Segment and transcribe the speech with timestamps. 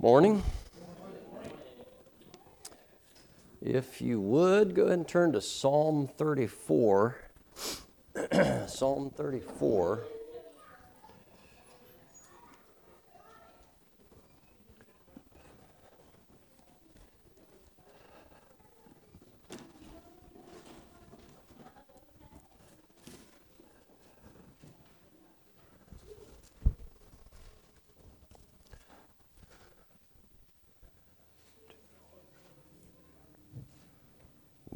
[0.00, 0.44] Morning.
[3.60, 7.16] If you would, go ahead and turn to Psalm 34.
[8.68, 10.04] Psalm 34.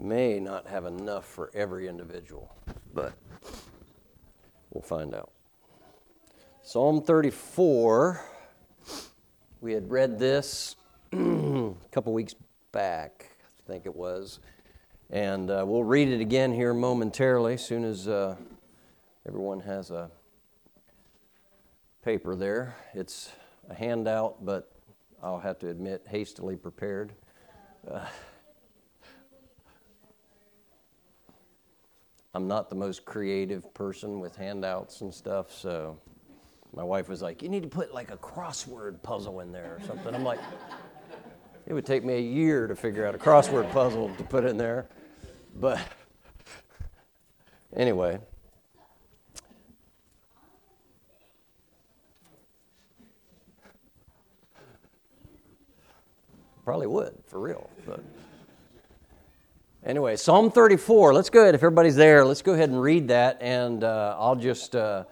[0.02, 2.50] may not have enough for every individual,
[2.94, 3.12] but
[4.70, 5.30] we'll find out.
[6.62, 8.24] Psalm 34,
[9.60, 10.76] we had read this
[11.12, 12.34] a couple weeks
[12.72, 14.40] back, I think it was,
[15.10, 18.36] and uh, we'll read it again here momentarily as soon as uh,
[19.28, 20.10] everyone has a
[22.02, 22.74] paper there.
[22.94, 23.30] It's
[23.68, 24.72] a handout, but
[25.22, 27.12] I'll have to admit, hastily prepared.
[27.86, 28.06] Uh,
[32.34, 35.98] I'm not the most creative person with handouts and stuff, so
[36.74, 39.86] my wife was like, You need to put like a crossword puzzle in there or
[39.86, 40.14] something.
[40.14, 40.40] I'm like,
[41.66, 44.56] It would take me a year to figure out a crossword puzzle to put in
[44.56, 44.88] there.
[45.60, 45.78] But
[47.76, 48.18] anyway.
[56.64, 57.68] Probably would, for real.
[57.84, 58.02] But.
[59.84, 61.12] Anyway, Psalm 34.
[61.12, 61.56] Let's go ahead.
[61.56, 65.02] If everybody's there, let's go ahead and read that, and uh, I'll just uh,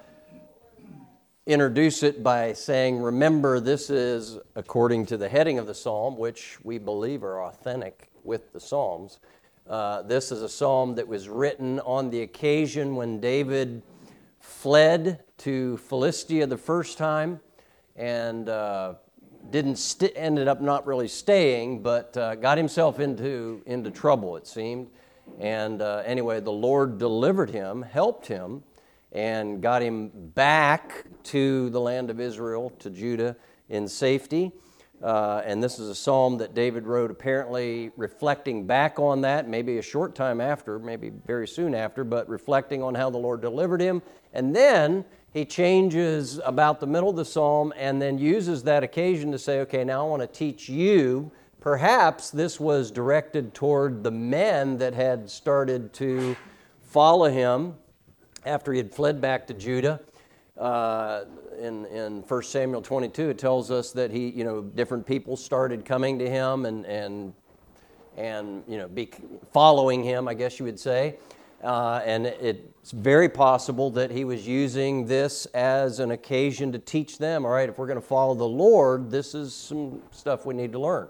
[1.44, 6.56] introduce it by saying, remember, this is according to the heading of the psalm, which
[6.62, 9.18] we believe are authentic with the psalms.
[9.68, 13.82] Uh, this is a psalm that was written on the occasion when David
[14.38, 17.40] fled to Philistia the first time
[17.96, 18.94] and uh,
[19.48, 24.36] didn't st- ended up not really staying, but uh, got himself into into trouble.
[24.36, 24.88] It seemed,
[25.38, 28.62] and uh, anyway, the Lord delivered him, helped him,
[29.12, 33.36] and got him back to the land of Israel, to Judah,
[33.68, 34.52] in safety.
[35.02, 39.78] Uh, and this is a psalm that David wrote, apparently reflecting back on that, maybe
[39.78, 43.80] a short time after, maybe very soon after, but reflecting on how the Lord delivered
[43.80, 44.02] him.
[44.34, 49.30] And then he changes about the middle of the psalm and then uses that occasion
[49.32, 51.30] to say, okay, now I want to teach you.
[51.60, 56.36] Perhaps this was directed toward the men that had started to
[56.82, 57.74] follow him
[58.44, 60.00] after he had fled back to Judah.
[60.58, 61.24] Uh,
[61.60, 65.84] in, in 1 Samuel 22, it tells us that he, you know, different people started
[65.84, 67.34] coming to him and, and,
[68.16, 69.10] and you know, be
[69.52, 71.18] following him, I guess you would say.
[71.62, 77.18] Uh, and it's very possible that he was using this as an occasion to teach
[77.18, 80.54] them all right, if we're going to follow the Lord, this is some stuff we
[80.54, 81.08] need to learn.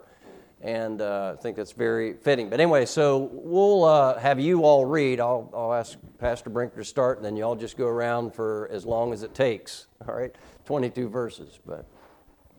[0.61, 2.51] And uh, I think that's very fitting.
[2.51, 5.19] But anyway, so we'll uh, have you all read.
[5.19, 8.85] I'll, I'll ask Pastor Brinker to start, and then y'all just go around for as
[8.85, 9.87] long as it takes.
[10.07, 10.35] All right,
[10.67, 11.61] 22 verses.
[11.65, 11.87] But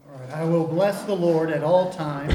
[0.09, 2.33] all right, I will bless the Lord at all times.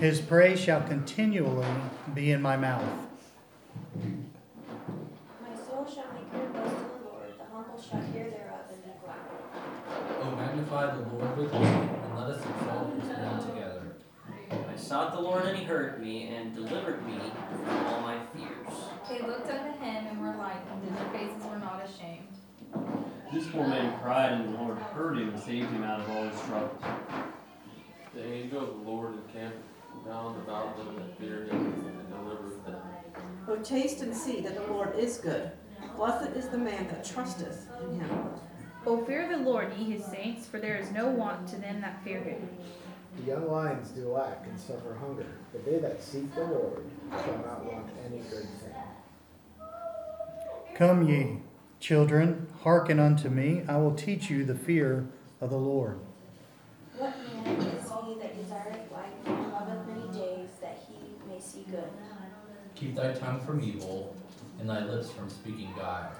[0.00, 1.66] His praise shall continually
[2.14, 2.84] be in my mouth.
[10.78, 13.96] Magnify the Lord with me, and let us exalt his name together.
[14.50, 17.18] I sought the Lord, and he heard me, and delivered me
[17.64, 18.74] from all my fears.
[19.08, 22.28] They looked unto him and were lightened, and their faces were not ashamed.
[23.32, 26.28] This poor man cried, and the Lord heard him and saved him out of all
[26.28, 26.82] his troubles.
[28.14, 29.58] The angel of the Lord encamped
[30.04, 32.76] round about them that fear him and delivereth them.
[33.48, 35.50] O taste and see that the Lord is good.
[35.96, 38.30] Blessed is the man that trusteth in him.
[38.88, 42.02] O fear the Lord, ye his saints, for there is no want to them that
[42.02, 42.48] fear him.
[43.18, 47.36] The young lions do lack and suffer hunger, but they that seek the Lord shall
[47.36, 48.72] not want any good thing.
[50.74, 51.40] Come ye,
[51.80, 53.62] children, hearken unto me.
[53.68, 55.06] I will teach you the fear
[55.42, 55.98] of the Lord.
[56.96, 60.96] What man is he that desireth life and loveth many days, that he
[61.30, 61.90] may see good?
[62.74, 64.16] Keep thy tongue from evil,
[64.58, 66.10] and thy lips from speaking guile.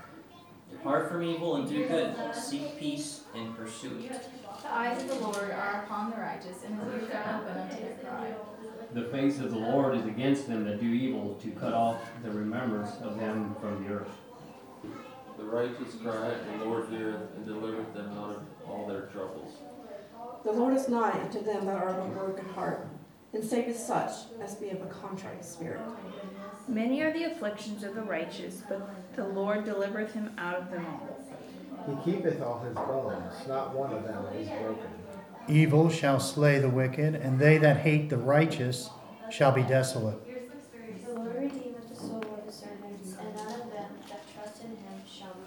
[0.70, 2.15] Depart from evil and do good.
[2.35, 4.29] Seek peace and pursue it.
[4.62, 7.76] The eyes of the Lord are upon the righteous, and his ears are open unto
[7.76, 8.35] their cry.
[8.93, 12.31] The face of the Lord is against them that do evil, to cut off the
[12.31, 14.11] remembrance of them from the earth.
[15.38, 19.55] The righteous cry, and the Lord heareth and delivereth them out of all their troubles.
[20.44, 22.88] The Lord is nigh unto them that are of a broken heart,
[23.32, 24.10] and saveth such
[24.40, 25.80] as be of a contrite spirit.
[26.66, 30.86] Many are the afflictions of the righteous, but the Lord delivereth him out of them
[30.86, 31.19] all.
[31.86, 34.90] He keepeth all his bones, not one of them is broken.
[35.48, 38.90] Evil shall slay the wicked, and they that hate the righteous
[39.31, 40.19] shall be desolate.
[41.06, 44.70] The Lord redeemeth the soul of his servants, and none of them that trust in
[44.70, 45.46] him shall be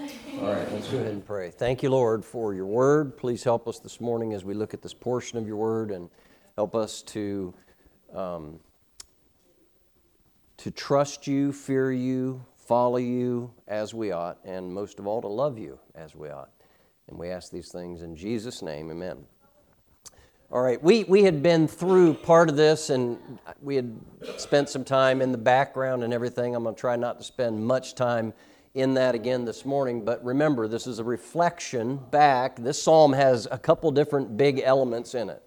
[0.00, 0.42] desolate.
[0.42, 1.50] All right, let's go ahead and pray.
[1.50, 3.16] Thank you, Lord, for your word.
[3.18, 6.08] Please help us this morning as we look at this portion of your word and
[6.58, 7.54] help us to,
[8.12, 8.58] um,
[10.56, 15.28] to trust you, fear you, follow you as we ought, and most of all, to
[15.28, 16.50] love you as we ought.
[17.06, 19.18] And we ask these things in Jesus' name, amen.
[20.50, 23.96] All right, we, we had been through part of this and we had
[24.36, 26.56] spent some time in the background and everything.
[26.56, 28.34] I'm going to try not to spend much time
[28.74, 32.56] in that again this morning, but remember, this is a reflection back.
[32.56, 35.44] This psalm has a couple different big elements in it.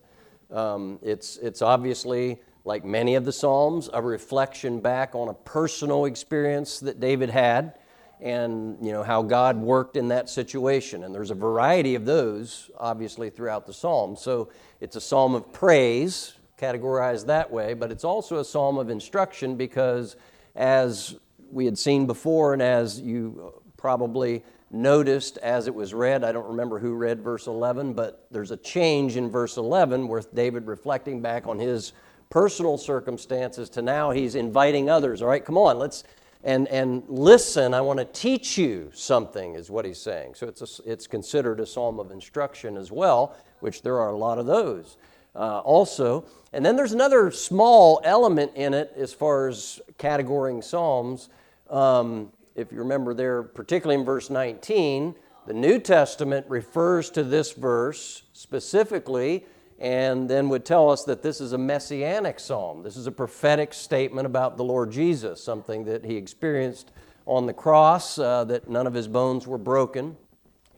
[0.51, 6.06] Um, it's, it's obviously, like many of the psalms, a reflection back on a personal
[6.06, 7.74] experience that David had
[8.21, 11.03] and you know how God worked in that situation.
[11.03, 14.15] And there's a variety of those, obviously, throughout the psalm.
[14.15, 14.50] So
[14.80, 19.56] it's a psalm of praise, categorized that way, but it's also a psalm of instruction
[19.56, 20.15] because,
[20.56, 21.15] as
[21.51, 26.47] we had seen before, and as you probably noticed as it was read, I don't
[26.47, 31.21] remember who read verse 11, but there's a change in verse 11 with David reflecting
[31.21, 31.94] back on his
[32.29, 35.21] personal circumstances to now he's inviting others.
[35.21, 36.03] All right, come on, let's
[36.44, 40.33] and, and listen, I want to teach you something, is what he's saying.
[40.33, 44.17] So it's, a, it's considered a psalm of instruction as well, which there are a
[44.17, 44.97] lot of those
[45.35, 46.25] uh, also.
[46.51, 51.29] And then there's another small element in it as far as categorizing psalms.
[51.69, 55.15] Um, if you remember there, particularly in verse 19,
[55.48, 59.45] the New Testament refers to this verse specifically
[59.80, 62.83] and then would tell us that this is a messianic psalm.
[62.83, 66.92] This is a prophetic statement about the Lord Jesus, something that he experienced
[67.25, 70.15] on the cross, uh, that none of his bones were broken.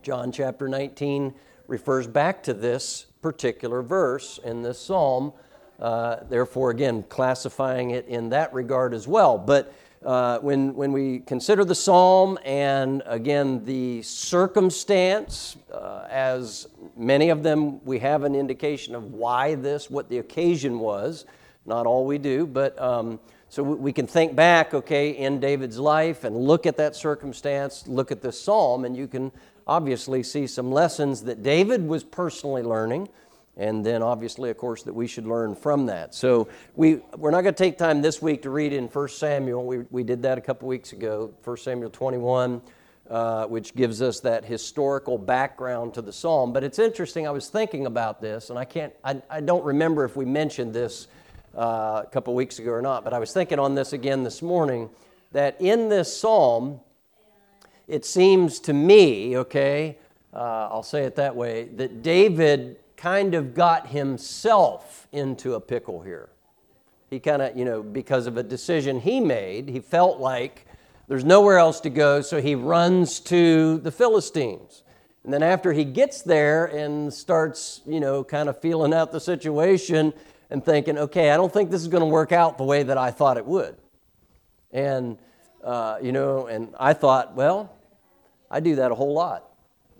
[0.03, 1.33] John chapter 19
[1.67, 5.33] refers back to this particular verse in this psalm,
[5.79, 9.37] uh, therefore, again, classifying it in that regard as well.
[9.37, 9.73] But
[10.05, 17.43] uh, when, when we consider the psalm and again the circumstance, uh, as many of
[17.43, 21.25] them we have an indication of why this, what the occasion was.
[21.65, 26.23] Not all we do, but um, so we can think back, okay, in David's life
[26.23, 29.31] and look at that circumstance, look at this psalm, and you can
[29.67, 33.07] obviously see some lessons that David was personally learning
[33.57, 36.15] and then obviously of course that we should learn from that.
[36.15, 39.65] So we, we're not going to take time this week to read in 1 samuel.
[39.65, 42.61] We, we did that a couple weeks ago 1 samuel 21
[43.09, 46.53] uh, which gives us that historical background to the psalm.
[46.53, 50.05] But it's interesting i was thinking about this and i can't i, I don't remember
[50.05, 51.07] if we mentioned this
[51.55, 54.41] uh, a couple weeks ago or not but i was thinking on this again this
[54.41, 54.89] morning
[55.31, 56.79] that in this psalm
[57.87, 59.97] it seems to me okay
[60.33, 65.99] uh, i'll say it that way that david kind of got himself into a pickle
[65.99, 66.29] here.
[67.09, 70.65] He kind of, you know, because of a decision he made, he felt like
[71.09, 74.83] there's nowhere else to go, so he runs to the Philistines.
[75.25, 79.19] And then after he gets there and starts, you know, kind of feeling out the
[79.19, 80.13] situation
[80.49, 82.97] and thinking, okay, I don't think this is going to work out the way that
[82.97, 83.75] I thought it would.
[84.71, 85.17] And,
[85.61, 87.75] uh, you know, and I thought, well,
[88.49, 89.51] I do that a whole lot,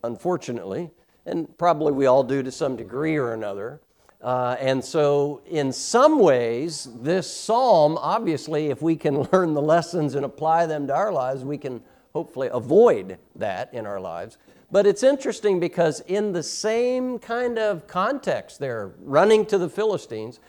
[0.06, 0.90] unfortunately
[1.26, 3.80] and probably we all do to some degree or another.
[4.22, 10.16] Uh, and so, in some ways, this psalm, obviously, if we can learn the lessons
[10.16, 11.82] and apply them to our lives, we can
[12.14, 14.38] hopefully avoid that in our lives.
[14.72, 20.40] But it's interesting because, in the same kind of context they're running to the Philistines,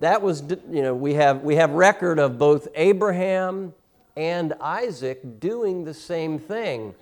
[0.00, 3.74] that was, you know, we have, we have record of both Abraham
[4.16, 6.94] and Isaac doing the same thing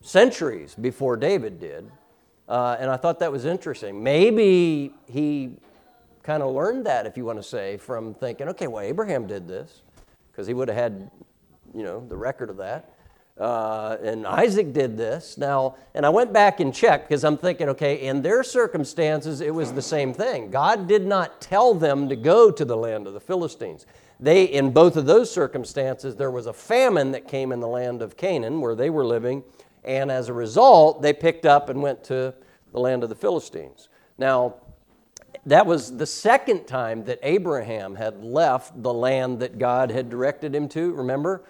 [0.00, 1.90] centuries before David did.
[2.48, 4.02] Uh, and I thought that was interesting.
[4.02, 5.56] Maybe he
[6.22, 9.48] kind of learned that, if you want to say, from thinking, okay, well, Abraham did
[9.48, 9.82] this,
[10.30, 11.10] because he would have had,
[11.74, 12.90] you know, the record of that.
[13.38, 15.36] Uh, and Isaac did this.
[15.36, 19.52] Now, and I went back and checked because I'm thinking, okay, in their circumstances, it
[19.52, 20.50] was the same thing.
[20.50, 23.86] God did not tell them to go to the land of the Philistines.
[24.20, 28.02] They, in both of those circumstances, there was a famine that came in the land
[28.02, 29.42] of Canaan where they were living,
[29.84, 32.34] and as a result, they picked up and went to
[32.72, 33.88] the land of the Philistines.
[34.18, 34.54] Now,
[35.46, 40.54] that was the second time that Abraham had left the land that God had directed
[40.54, 41.42] him to, remember?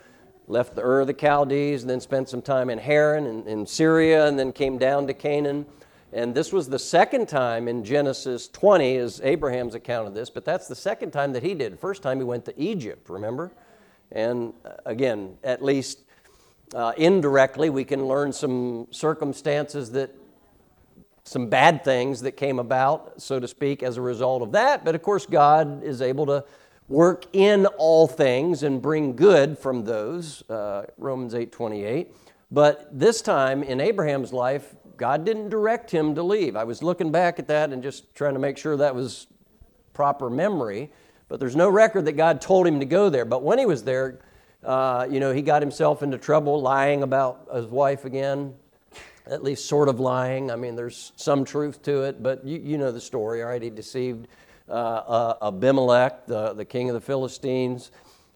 [0.49, 3.67] Left the Ur of the Chaldees, and then spent some time in Haran and in
[3.67, 5.65] Syria, and then came down to Canaan.
[6.13, 10.45] And this was the second time in Genesis 20 is Abraham's account of this, but
[10.45, 11.79] that's the second time that he did.
[11.79, 13.51] First time he went to Egypt, remember?
[14.13, 16.04] And uh, again, at least
[16.75, 20.11] uh, indirectly, we can learn some circumstances that
[21.23, 24.85] some bad things that came about, so to speak, as a result of that.
[24.85, 26.45] But of course, God is able to
[26.89, 30.43] work in all things and bring good from those.
[30.51, 32.15] Uh, Romans eight twenty eight.
[32.51, 36.57] But this time in Abraham's life, God didn't direct him to leave.
[36.57, 39.27] I was looking back at that and just trying to make sure that was
[39.95, 40.91] proper memory.
[41.29, 43.25] But there's no record that God told him to go there.
[43.25, 44.21] But when he was there,
[44.65, 48.55] uh, you know, he got himself into trouble lying about his wife again,
[49.27, 50.51] at least sort of lying.
[50.51, 53.63] I mean, there's some truth to it, but you, you know the story, all right?
[53.63, 54.29] He deceived
[54.69, 57.91] uh, uh, Abimelech, the, the king of the Philistines.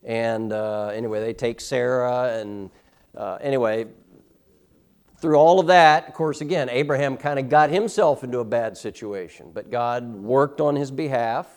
[0.04, 2.38] And uh, anyway, they take Sarah.
[2.38, 2.70] And
[3.16, 3.86] uh, anyway,
[5.18, 8.76] through all of that, of course, again, Abraham kind of got himself into a bad
[8.76, 11.48] situation, but God worked on his behalf,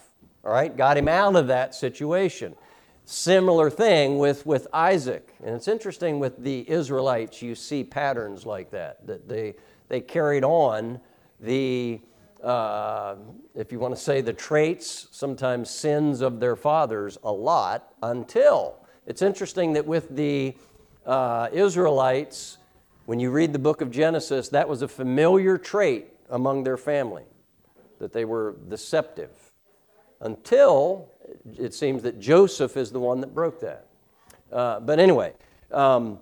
[0.43, 2.55] all right, got him out of that situation.
[3.05, 5.34] Similar thing with, with Isaac.
[5.43, 9.55] And it's interesting with the Israelites, you see patterns like that, that they,
[9.89, 11.01] they carried on
[11.39, 12.00] the,
[12.43, 13.15] uh,
[13.55, 18.75] if you want to say the traits, sometimes sins of their fathers a lot until.
[19.08, 20.55] It's interesting that with the
[21.05, 22.60] uh, Israelites,
[23.08, 27.25] when you read the book of Genesis, that was a familiar trait among their family,
[28.00, 29.31] that they were deceptive.
[30.22, 31.10] Until
[31.57, 33.88] it seems that Joseph is the one that broke that.
[34.51, 35.33] Uh, but anyway,
[35.71, 36.19] um,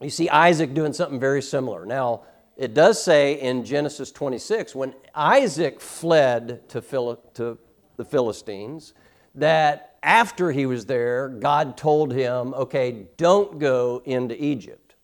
[0.00, 1.84] you see Isaac doing something very similar.
[1.84, 2.22] Now,
[2.56, 7.58] it does say in Genesis 26, when Isaac fled to, Phil- to
[7.96, 8.94] the Philistines,
[9.34, 14.94] that after he was there, God told him, okay, don't go into Egypt.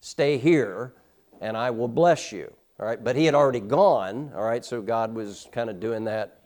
[0.00, 0.94] Stay here,
[1.40, 2.52] and I will bless you.
[2.80, 4.32] All right, but he had already gone.
[4.34, 6.37] All right, so God was kind of doing that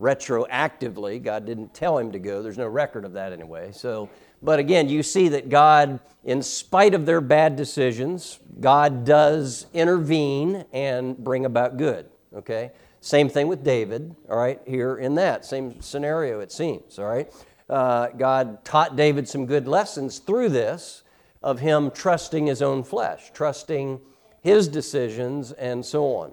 [0.00, 1.22] retroactively.
[1.22, 2.42] God didn't tell him to go.
[2.42, 3.70] There's no record of that anyway.
[3.72, 4.08] So,
[4.42, 10.64] but again, you see that God, in spite of their bad decisions, God does intervene
[10.72, 12.06] and bring about good.
[12.34, 12.72] Okay?
[13.00, 17.30] Same thing with David, all right, here in that same scenario, it seems, all right?
[17.68, 21.02] Uh, God taught David some good lessons through this
[21.42, 24.00] of him trusting his own flesh, trusting
[24.40, 26.32] his decisions, and so on.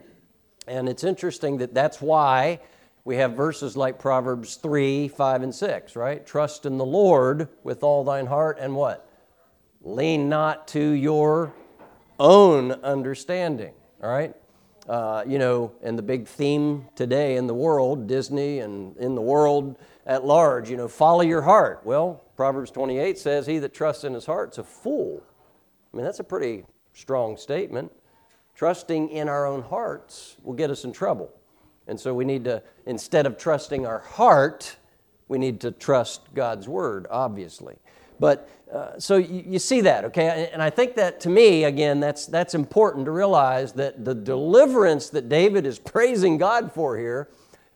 [0.66, 2.62] And it's interesting that that's why
[3.04, 6.26] we have verses like Proverbs 3, 5, and 6, right?
[6.26, 9.08] Trust in the Lord with all thine heart and what?
[9.82, 11.54] Lean not to your
[12.20, 14.36] own understanding, all right?
[14.88, 19.22] Uh, you know, and the big theme today in the world, Disney and in the
[19.22, 21.82] world at large, you know, follow your heart.
[21.84, 25.24] Well, Proverbs 28 says, He that trusts in his heart is a fool.
[25.92, 27.92] I mean, that's a pretty strong statement.
[28.56, 31.32] Trusting in our own hearts will get us in trouble.
[31.88, 34.78] And so we need to, instead of trusting our heart,
[35.28, 37.78] we need to trust God's word, obviously.
[38.20, 40.50] But uh, so you, you, see that, okay?
[40.54, 45.10] And I think that to me, again, that's, that's important to realize that the deliverance
[45.10, 47.30] that David is praising God for here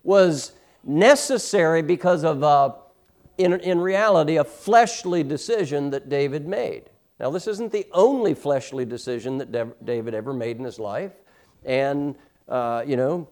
[0.04, 2.74] was necessary because of, uh,
[3.38, 6.90] in, in reality, a fleshly decision that David made.
[7.20, 11.14] Now, this isn't the only fleshly decision that David ever made in his life.
[11.64, 12.16] And,
[12.48, 13.28] uh, you know,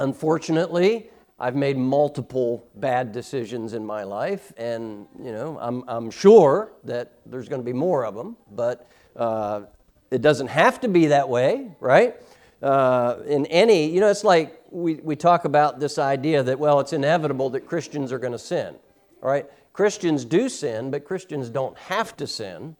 [0.00, 6.72] unfortunately, I've made multiple bad decisions in my life, and you know, I'm, I'm sure
[6.84, 9.62] that there's going to be more of them, but uh,
[10.10, 12.16] it doesn't have to be that way, right?
[12.62, 16.80] Uh, in any, you know, it's like we, we talk about this idea that, well,
[16.80, 18.74] it's inevitable that Christians are going to sin,
[19.22, 19.46] all right?
[19.72, 22.76] Christians do sin, but Christians don't have to sin.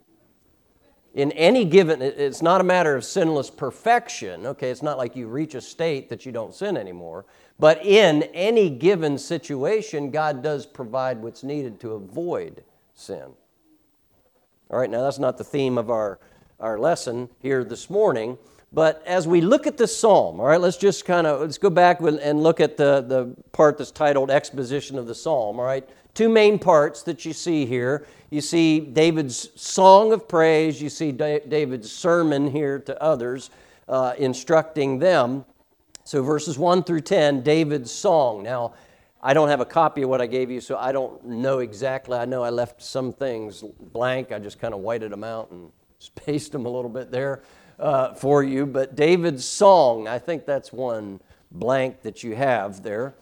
[1.12, 4.70] In any given, it's not a matter of sinless perfection, okay?
[4.70, 7.24] It's not like you reach a state that you don't sin anymore.
[7.58, 12.62] But in any given situation, God does provide what's needed to avoid
[12.94, 13.32] sin.
[14.70, 16.20] All right, now that's not the theme of our,
[16.60, 18.38] our lesson here this morning.
[18.72, 21.70] But as we look at this psalm, all right, let's just kind of let's go
[21.70, 25.58] back and look at the, the part that's titled Exposition of the Psalm.
[25.58, 28.06] All right, two main parts that you see here.
[28.30, 33.50] You see David's song of praise, you see David's sermon here to others,
[33.88, 35.44] uh, instructing them.
[36.04, 38.42] So, verses 1 through 10, David's song.
[38.42, 38.74] Now,
[39.22, 42.16] I don't have a copy of what I gave you, so I don't know exactly.
[42.16, 43.62] I know I left some things
[43.92, 44.32] blank.
[44.32, 47.42] I just kind of whited them out and spaced them a little bit there
[47.78, 48.64] uh, for you.
[48.64, 53.14] But David's song, I think that's one blank that you have there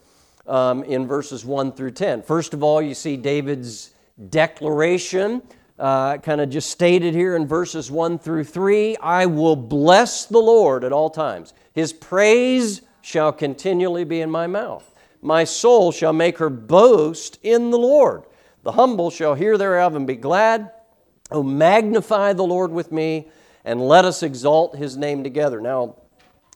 [0.49, 2.23] um, in verses 1 through 10.
[2.23, 3.91] First of all, you see David's
[4.29, 5.41] declaration.
[5.77, 10.39] Uh, kind of just stated here in verses 1 through 3 I will bless the
[10.39, 11.53] Lord at all times.
[11.71, 14.93] His praise shall continually be in my mouth.
[15.21, 18.23] My soul shall make her boast in the Lord.
[18.63, 20.71] The humble shall hear thereof and be glad.
[21.31, 23.29] Oh, magnify the Lord with me,
[23.63, 25.61] and let us exalt his name together.
[25.61, 25.95] Now,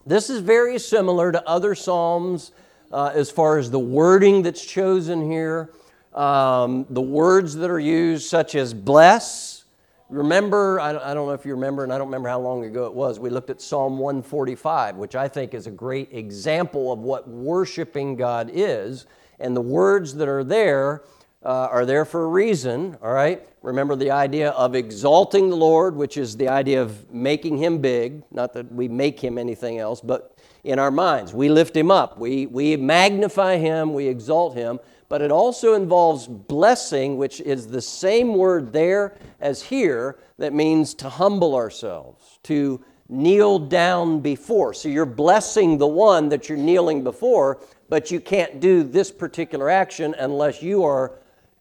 [0.06, 2.52] This is very similar to other Psalms
[2.94, 5.74] uh, as far as the wording that's chosen here,
[6.14, 9.66] um, the words that are used, such as bless.
[10.10, 12.86] Remember, I I don't know if you remember, and I don't remember how long ago
[12.86, 17.00] it was, we looked at Psalm 145, which I think is a great example of
[17.00, 19.08] what worshiping God is.
[19.40, 21.02] And the words that are there
[21.44, 23.46] uh, are there for a reason, all right?
[23.64, 28.24] Remember the idea of exalting the Lord, which is the idea of making him big,
[28.32, 30.33] not that we make him anything else, but
[30.63, 31.34] in our minds.
[31.34, 34.79] We lift him up, we, we magnify him, we exalt him,
[35.10, 40.93] but it also involves blessing, which is the same word there as here that means
[40.96, 44.74] to humble ourselves, to kneel down before.
[44.74, 49.70] So you're blessing the one that you're kneeling before, but you can't do this particular
[49.70, 51.12] action unless you are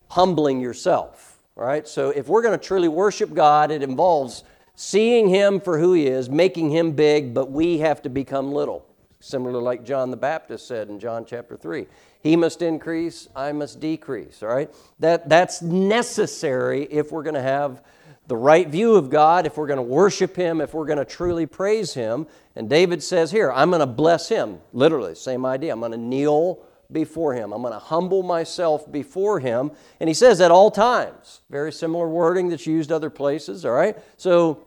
[0.08, 1.40] humbling yourself.
[1.56, 1.86] All right?
[1.86, 4.44] So if we're going to truly worship God, it involves
[4.74, 8.86] seeing Him for who He is, making Him big, but we have to become little.
[9.22, 11.86] Similar like John the Baptist said in John chapter 3.
[12.24, 14.42] He must increase, I must decrease.
[14.42, 14.68] All right?
[14.98, 17.84] That, that's necessary if we're going to have
[18.26, 21.04] the right view of God, if we're going to worship Him, if we're going to
[21.04, 22.26] truly praise Him.
[22.56, 24.58] And David says here, I'm going to bless Him.
[24.72, 25.72] Literally, same idea.
[25.72, 26.58] I'm going to kneel
[26.90, 27.52] before Him.
[27.52, 29.70] I'm going to humble myself before Him.
[30.00, 31.42] And He says at all times.
[31.48, 33.96] Very similar wording that's used other places, all right?
[34.16, 34.66] So,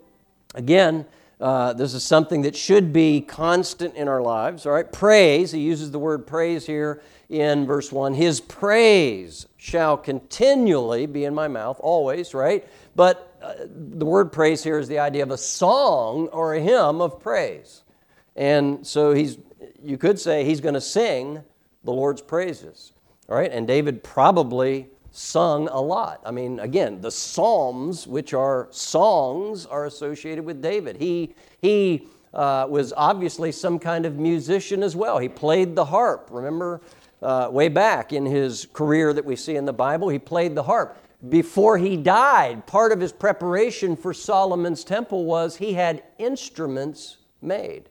[0.53, 1.05] again,
[1.39, 4.89] uh, this is something that should be constant in our lives, all right?
[4.91, 8.13] Praise, he uses the word praise here in verse 1.
[8.13, 12.65] His praise shall continually be in my mouth, always, right?
[12.95, 17.01] But uh, the word praise here is the idea of a song or a hymn
[17.01, 17.83] of praise.
[18.35, 19.37] And so he's,
[19.83, 21.43] you could say he's going to sing
[21.83, 22.93] the Lord's praises,
[23.27, 23.51] all right?
[23.51, 26.21] And David probably sung a lot.
[26.25, 30.97] I mean, again, the Psalms, which are songs, are associated with David.
[30.97, 35.17] He, he uh, was obviously some kind of musician as well.
[35.17, 36.27] He played the harp.
[36.31, 36.81] Remember,
[37.21, 40.63] uh, way back in his career that we see in the Bible, he played the
[40.63, 40.97] harp.
[41.29, 47.89] Before he died, part of his preparation for Solomon's temple was he had instruments made.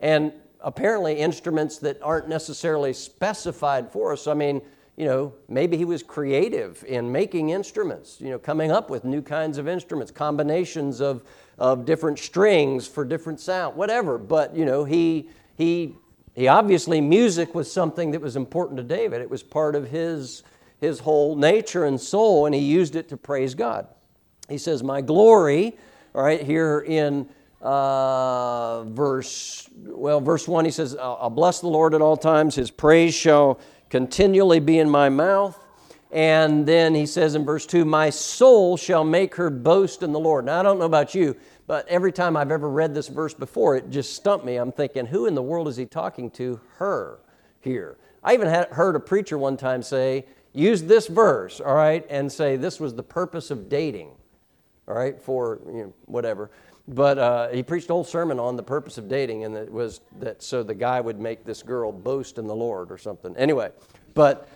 [0.00, 4.26] And apparently, instruments that aren't necessarily specified for us.
[4.26, 4.62] I mean,
[4.96, 9.22] you know, maybe he was creative in making instruments, you know, coming up with new
[9.22, 11.22] kinds of instruments, combinations of,
[11.58, 14.18] of different strings for different sound, whatever.
[14.18, 15.96] But, you know, he, he,
[16.34, 19.22] he obviously, music was something that was important to David.
[19.22, 20.42] It was part of his,
[20.78, 23.86] his whole nature and soul, and he used it to praise God.
[24.48, 25.76] He says, My glory,
[26.12, 27.28] right, here in
[27.62, 32.56] uh, verse, well, verse 1, he says, I'll bless the Lord at all times.
[32.56, 33.60] His praise shall
[33.92, 35.58] continually be in my mouth.
[36.10, 40.18] And then he says in verse 2, My soul shall make her boast in the
[40.18, 40.46] Lord.
[40.46, 43.76] Now, I don't know about you, but every time I've ever read this verse before,
[43.76, 44.56] it just stumped me.
[44.56, 46.58] I'm thinking, who in the world is he talking to?
[46.78, 47.18] Her
[47.60, 47.98] here.
[48.24, 50.24] I even had heard a preacher one time say,
[50.54, 54.12] use this verse, all right, and say this was the purpose of dating,
[54.88, 56.50] all right, for you know, whatever.
[56.88, 60.00] But uh, he preached a whole sermon on the purpose of dating, and it was
[60.18, 63.36] that so the guy would make this girl boast in the Lord or something.
[63.36, 63.70] Anyway,
[64.14, 64.48] but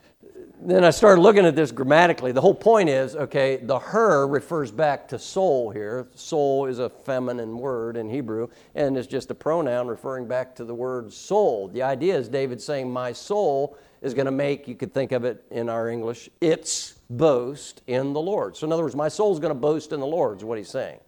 [0.61, 2.33] then I started looking at this grammatically.
[2.33, 6.09] The whole point is okay, the her refers back to soul here.
[6.15, 10.65] Soul is a feminine word in Hebrew, and it's just a pronoun referring back to
[10.65, 11.69] the word soul.
[11.69, 15.25] The idea is David saying, My soul is going to make, you could think of
[15.25, 18.57] it in our English, its boast in the Lord.
[18.57, 20.59] So, in other words, my soul is going to boast in the Lord, is what
[20.59, 20.99] he's saying.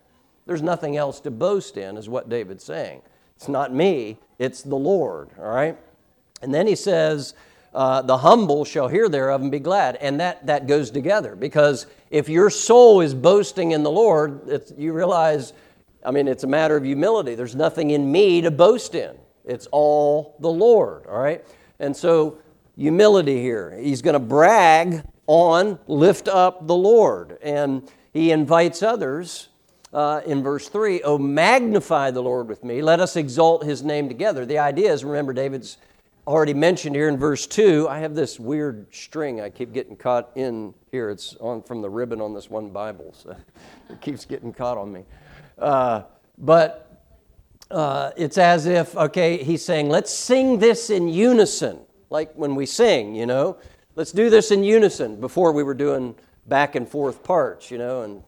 [0.49, 3.03] There's nothing else to boast in, is what David's saying.
[3.37, 5.77] It's not me, it's the Lord, all right?
[6.41, 7.35] And then he says,
[7.75, 9.97] uh, the humble shall hear thereof and be glad.
[9.97, 14.95] And that, that goes together because if your soul is boasting in the Lord, you
[14.95, 15.53] realize,
[16.03, 17.35] I mean, it's a matter of humility.
[17.35, 21.45] There's nothing in me to boast in, it's all the Lord, all right?
[21.79, 22.39] And so,
[22.75, 23.79] humility here.
[23.79, 27.37] He's going to brag on, lift up the Lord.
[27.43, 29.48] And he invites others
[29.93, 32.83] uh, in verse 3 Oh, magnify the Lord with me.
[32.83, 34.45] Let us exalt his name together.
[34.45, 35.79] The idea is remember, David's
[36.27, 37.89] already mentioned here in verse 2.
[37.89, 41.09] I have this weird string I keep getting caught in here.
[41.11, 43.35] It's on from the ribbon on this one Bible, so
[43.91, 45.05] it keeps getting caught on me.
[45.59, 46.03] Uh,
[46.37, 47.03] but
[47.71, 52.67] uh, it's as if, okay, he's saying, let's sing this in unison, like when we
[52.67, 53.57] sing, you know.
[53.97, 55.21] Let's do this in unison.
[55.21, 56.15] Before we were doing
[56.47, 58.23] back and forth parts, you know, and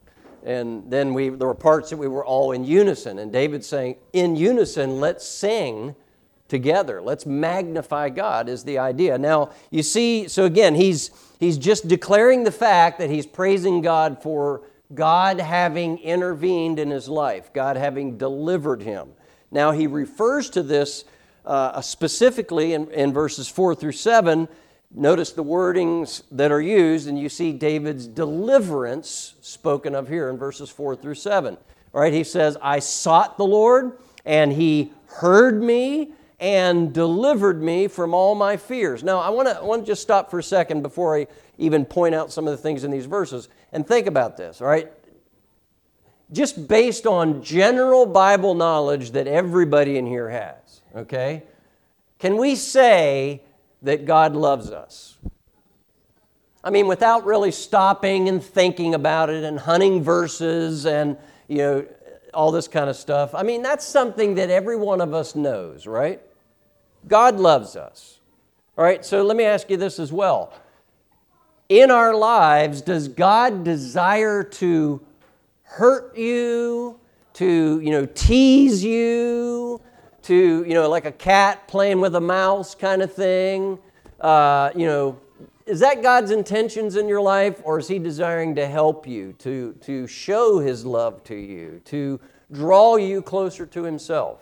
[0.45, 3.19] and then we there were parts that we were all in unison.
[3.19, 5.95] And david's saying in unison let's sing
[6.49, 7.01] together.
[7.01, 9.19] Let's magnify god is the idea.
[9.19, 14.23] Now you see so again he's he's just declaring the fact that he's praising god
[14.23, 14.63] for
[14.95, 19.11] god having intervened in his life god having delivered him.
[19.51, 21.05] Now, he refers to this
[21.45, 24.49] uh, specifically in, in verses 4 through 7.
[24.93, 30.37] Notice the wordings that are used, and you see David's deliverance spoken of here in
[30.37, 31.57] verses 4 through 7.
[31.95, 37.87] All right, he says, I sought the Lord, and he heard me and delivered me
[37.87, 39.05] from all my fears.
[39.05, 41.27] Now, I want to want to just stop for a second before I
[41.59, 44.67] even point out some of the things in these verses and think about this, all
[44.67, 44.91] right?
[46.33, 51.43] Just based on general Bible knowledge that everybody in here has, okay?
[52.19, 53.43] Can we say
[53.83, 55.17] that God loves us?
[56.63, 61.17] I mean, without really stopping and thinking about it and hunting verses and,
[61.49, 61.87] you know,
[62.35, 63.35] all this kind of stuff.
[63.35, 66.21] I mean, that's something that every one of us knows, right?
[67.09, 68.21] God loves us.
[68.77, 70.53] All right, so let me ask you this as well.
[71.69, 75.01] In our lives, does God desire to
[75.63, 76.99] hurt you,
[77.35, 79.81] to, you know, tease you,
[80.23, 83.79] to, you know, like a cat playing with a mouse kind of thing?
[84.21, 85.19] Uh, you know,
[85.67, 89.73] is that God's intentions in your life, or is He desiring to help you, to,
[89.83, 92.19] to show His love to you, to
[92.51, 94.41] draw you closer to Himself?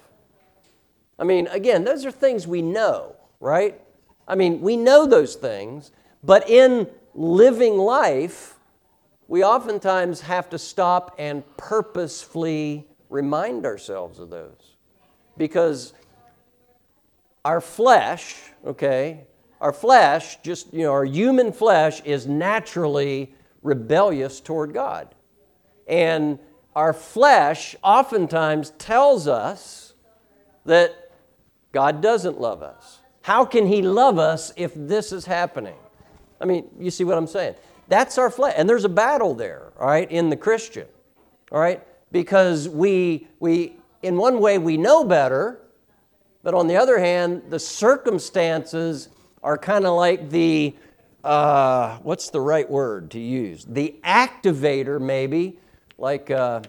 [1.18, 3.80] I mean, again, those are things we know, right?
[4.26, 5.90] I mean, we know those things,
[6.22, 8.58] but in living life,
[9.26, 14.76] we oftentimes have to stop and purposefully remind ourselves of those.
[15.38, 15.94] Because
[17.44, 19.26] our flesh, okay,
[19.60, 25.14] our flesh, just, you know, our human flesh is naturally rebellious toward God.
[25.86, 26.38] And
[26.76, 29.94] our flesh oftentimes tells us
[30.64, 31.10] that
[31.72, 32.98] God doesn't love us.
[33.22, 35.76] How can He love us if this is happening?
[36.40, 37.56] I mean, you see what I'm saying?
[37.88, 38.54] That's our flesh.
[38.56, 40.86] And there's a battle there, all right, in the Christian,
[41.50, 41.82] all right?
[42.12, 45.60] Because we, we in one way, we know better,
[46.42, 49.08] but on the other hand, the circumstances
[49.42, 50.74] are kind of like the,
[51.24, 53.64] uh, what's the right word to use?
[53.64, 55.58] The activator, maybe,
[55.96, 56.62] like, uh,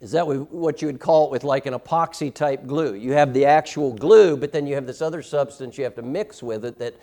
[0.00, 2.94] is that what you would call it with like an epoxy type glue?
[2.94, 6.02] You have the actual glue, but then you have this other substance you have to
[6.02, 6.94] mix with it that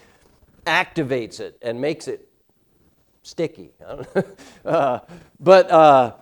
[0.67, 2.27] activates it and makes it
[3.23, 3.71] sticky.
[4.65, 4.99] uh,
[5.39, 6.13] but, uh,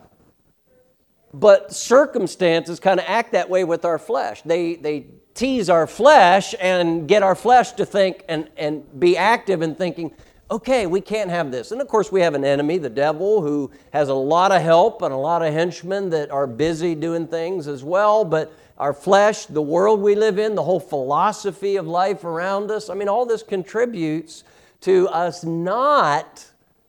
[1.32, 4.42] but circumstances kind of act that way with our flesh.
[4.42, 9.62] They, they tease our flesh and get our flesh to think and, and be active
[9.62, 10.12] in thinking,
[10.50, 11.70] okay, we can't have this.
[11.70, 15.02] And of course, we have an enemy, the devil, who has a lot of help
[15.02, 18.24] and a lot of henchmen that are busy doing things as well.
[18.24, 22.90] But our flesh, the world we live in, the whole philosophy of life around us,
[22.90, 24.42] I mean, all this contributes
[24.80, 26.46] to us not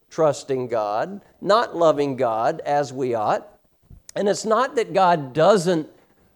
[0.10, 3.48] trusting God, not loving God as we ought.
[4.16, 5.90] And it's not that God doesn't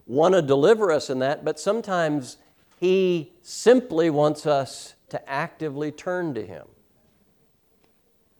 [0.07, 2.37] want to deliver us in that, but sometimes
[2.79, 6.65] He simply wants us to actively turn to Him.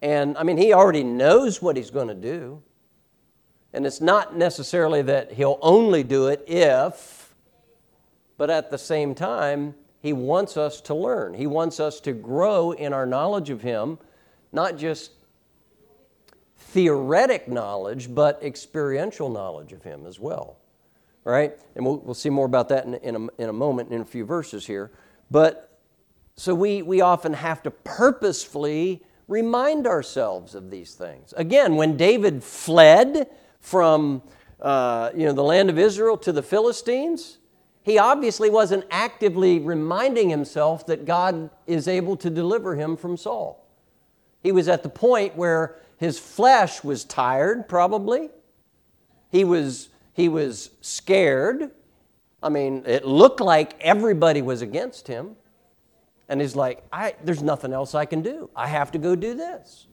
[0.06, 2.62] And I mean, he already knows what he's going to do.
[3.74, 7.34] And it's not necessarily that he'll only do it if,
[8.38, 11.34] but at the same time, he wants us to learn.
[11.34, 13.98] He wants us to grow in our knowledge of him,
[14.52, 15.12] not just
[16.76, 20.58] theoretic knowledge, but experiential knowledge of him as well.
[21.24, 21.58] Right?
[21.74, 24.06] And we'll, we'll see more about that in, in, a, in a moment, in a
[24.06, 24.92] few verses here.
[25.32, 25.80] But
[26.36, 31.34] so we, we often have to purposefully remind ourselves of these things.
[31.38, 33.30] Again, when David fled
[33.62, 34.22] from
[34.60, 37.38] uh, you know, the land of Israel to the Philistines,
[37.84, 43.66] he obviously wasn't actively reminding himself that God is able to deliver him from Saul.
[44.44, 48.30] He was at the point where his flesh was tired, probably.
[49.32, 51.72] He was, he was scared.
[52.44, 55.36] I mean, it looked like everybody was against him.
[56.28, 58.50] And he's like, I, there's nothing else I can do.
[58.56, 59.88] I have to go do this.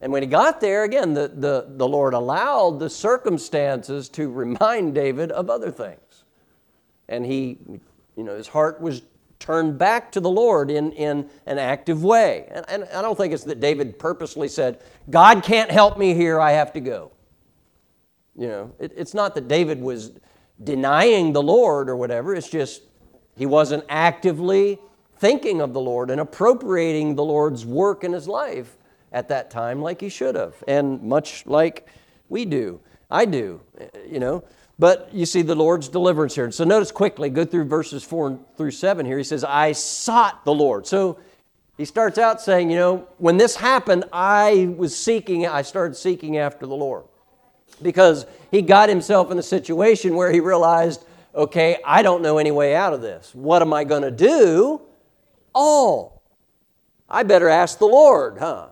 [0.00, 4.94] And when he got there, again, the, the, the Lord allowed the circumstances to remind
[4.94, 6.24] David of other things.
[7.08, 7.58] And he,
[8.16, 9.02] you know, his heart was
[9.44, 12.48] turned back to the Lord in, in an active way.
[12.50, 14.80] And, and I don't think it's that David purposely said,
[15.10, 17.12] God can't help me here, I have to go.
[18.34, 20.12] You know, it, it's not that David was
[20.62, 22.84] denying the Lord or whatever, it's just
[23.36, 24.78] he wasn't actively
[25.18, 28.78] thinking of the Lord and appropriating the Lord's work in his life
[29.12, 31.86] at that time like he should have, and much like
[32.30, 32.80] we do.
[33.10, 33.60] I do,
[34.08, 34.42] you know.
[34.78, 36.50] But you see the Lord's deliverance here.
[36.50, 39.18] So notice quickly, go through verses 4 through 7 here.
[39.18, 40.86] He says, I sought the Lord.
[40.86, 41.18] So
[41.76, 46.38] he starts out saying, you know, when this happened, I was seeking, I started seeking
[46.38, 47.04] after the Lord.
[47.82, 52.52] Because he got himself in a situation where he realized, Okay, I don't know any
[52.52, 53.34] way out of this.
[53.34, 54.82] What am I going to do?
[55.54, 56.20] Oh,
[57.08, 58.68] I better ask the Lord, huh?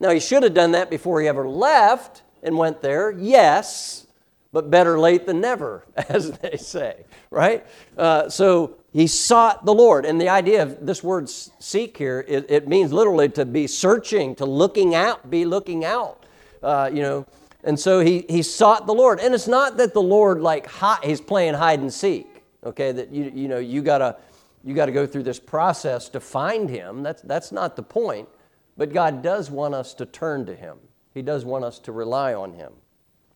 [0.00, 4.06] Now, he should have done that before he ever left and went there, yes,
[4.52, 7.66] but better late than never, as they say, right?
[7.96, 10.04] Uh, so he sought the Lord.
[10.04, 14.34] And the idea of this word seek here, it, it means literally to be searching,
[14.36, 16.24] to looking out, be looking out,
[16.62, 17.26] uh, you know.
[17.62, 19.20] And so he, he sought the Lord.
[19.20, 20.68] And it's not that the Lord, like,
[21.04, 22.90] he's playing hide and seek, okay?
[22.90, 24.16] That, you, you know, you got to
[24.62, 27.02] you got to go through this process to find him.
[27.02, 28.28] That's, that's not the point.
[28.76, 30.78] But God does want us to turn to him.
[31.14, 32.72] He does want us to rely on him.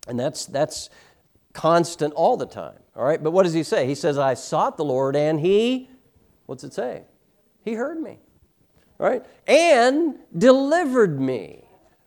[0.06, 0.90] And that's, that's
[1.52, 2.78] constant all the time.
[2.96, 3.86] All right, but what does he say?
[3.86, 5.90] He says, I sought the Lord and he,
[6.46, 7.02] what's it say?
[7.64, 8.18] He heard me.
[9.00, 11.64] All right, and delivered me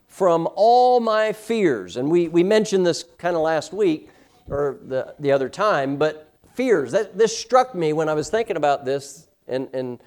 [0.08, 1.98] from all my fears.
[1.98, 4.10] And we, we mentioned this kind of last week
[4.50, 8.56] or the, the other time, but fears, that, this struck me when I was thinking
[8.56, 10.00] about this and, and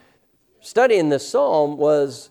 [0.61, 2.31] studying this psalm was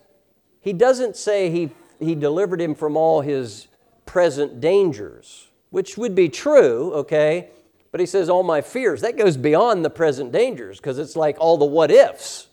[0.62, 1.70] he doesn't say he,
[2.00, 3.68] he delivered him from all his
[4.06, 7.50] present dangers which would be true, okay?
[7.92, 9.02] But he says, all my fears.
[9.02, 12.48] That goes beyond the present dangers because it's like all the what ifs.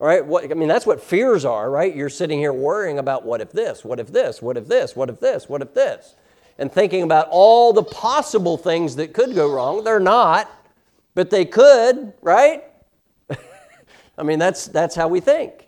[0.00, 0.24] All right?
[0.24, 1.94] What, I mean, that's what fears are, right?
[1.94, 5.08] You're sitting here worrying about what if this, what if this, what if this, what
[5.08, 6.14] if this, what if this,
[6.58, 9.84] and thinking about all the possible things that could go wrong.
[9.84, 10.50] They're not,
[11.14, 12.64] but they could, right?
[14.18, 15.66] I mean, that's, that's how we think.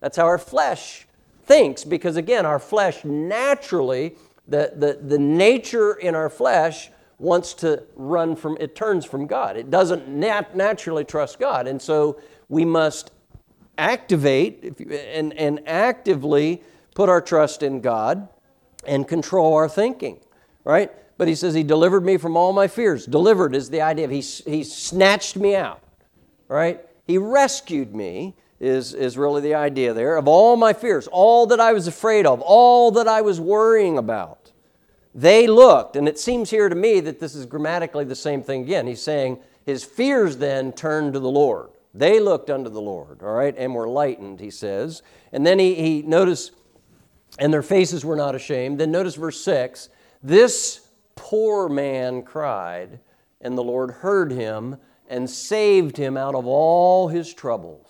[0.00, 1.06] That's how our flesh
[1.44, 4.16] thinks because, again, our flesh naturally
[4.48, 9.56] the, the, the nature in our flesh wants to run from, it turns from God.
[9.56, 11.66] It doesn't nat- naturally trust God.
[11.66, 13.10] And so we must
[13.78, 16.62] activate and, and actively
[16.94, 18.28] put our trust in God
[18.86, 20.18] and control our thinking,
[20.64, 20.92] right?
[21.18, 23.06] But he says, He delivered me from all my fears.
[23.06, 25.82] Delivered is the idea of He, he snatched me out,
[26.48, 26.80] right?
[27.06, 31.60] He rescued me, is, is really the idea there, of all my fears, all that
[31.60, 34.52] I was afraid of, all that I was worrying about.
[35.14, 38.62] They looked, and it seems here to me that this is grammatically the same thing
[38.62, 38.86] again.
[38.86, 41.70] He's saying, His fears then turned to the Lord.
[41.94, 45.02] They looked unto the Lord, all right, and were lightened, he says.
[45.32, 46.50] And then he, he notice,
[47.38, 48.78] and their faces were not ashamed.
[48.78, 49.88] Then notice verse 6
[50.22, 53.00] This poor man cried,
[53.40, 54.76] and the Lord heard him
[55.08, 57.85] and saved him out of all his troubles.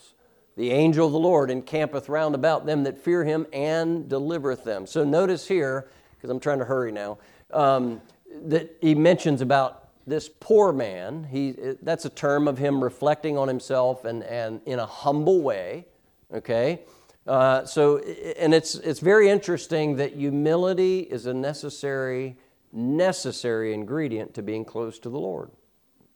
[0.57, 4.87] The angel of the Lord encampeth round about them that fear him and delivereth them.
[4.87, 7.19] So notice here, because I'm trying to hurry now,
[7.53, 8.01] um,
[8.47, 11.25] that he mentions about this poor man.
[11.25, 15.87] He, that's a term of him reflecting on himself and, and in a humble way,
[16.33, 16.81] okay?
[17.27, 22.37] Uh, so, and it's, it's very interesting that humility is a necessary,
[22.73, 25.51] necessary ingredient to being close to the Lord.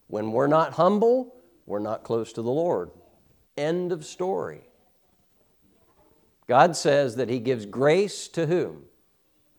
[0.06, 1.34] When we're not humble,
[1.66, 2.90] we're not close to the Lord.
[3.56, 4.62] End of story.
[6.50, 8.82] God says that He gives grace to whom?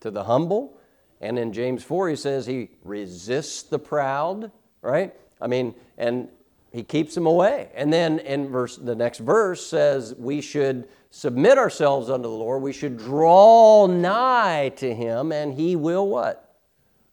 [0.02, 0.78] To the humble.
[1.22, 4.52] And in James 4, He says He resists the proud,
[4.82, 5.14] right?
[5.40, 6.28] I mean, and
[6.72, 7.70] He keeps them away.
[7.76, 12.62] And then in verse, the next verse says we should submit ourselves unto the Lord.
[12.62, 16.58] We should draw nigh to Him, and He will what?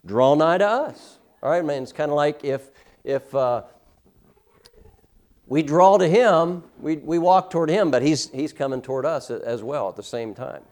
[0.06, 1.18] Draw nigh to us.
[1.42, 2.70] All right, I mean, it's kind of like if,
[3.04, 3.62] if, uh,
[5.48, 9.30] we draw to him, we, we walk toward him, but he's, he's coming toward us
[9.30, 10.62] as well at the same time.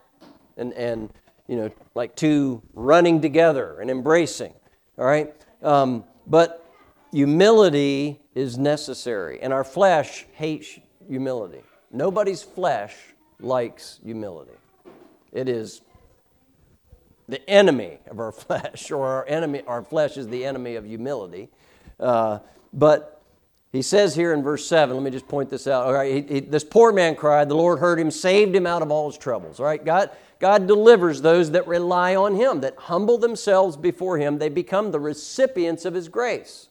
[0.58, 1.10] And, and
[1.48, 4.52] you know, like two running together and embracing,
[4.98, 5.34] all right?
[5.62, 6.64] Um, but
[7.10, 11.62] humility is necessary, and our flesh hates humility.
[11.90, 12.94] Nobody's flesh
[13.40, 14.52] likes humility.
[15.32, 15.80] It is
[17.28, 21.48] the enemy of our flesh, or our enemy, our flesh is the enemy of humility.
[21.98, 22.40] Uh,
[22.74, 23.15] but
[23.72, 25.86] he says here in verse 7, let me just point this out.
[25.86, 28.82] All right, he, he, this poor man cried, the Lord heard him, saved him out
[28.82, 29.60] of all his troubles.
[29.60, 34.38] All right, God, God delivers those that rely on him, that humble themselves before him.
[34.38, 36.68] They become the recipients of his grace.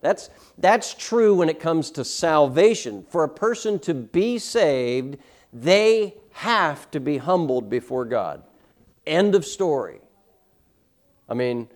[0.00, 3.06] That's, that's true when it comes to salvation.
[3.08, 5.16] For a person to be saved,
[5.52, 8.42] they have to be humbled before God.
[9.06, 10.00] End of story.
[11.28, 11.68] I mean,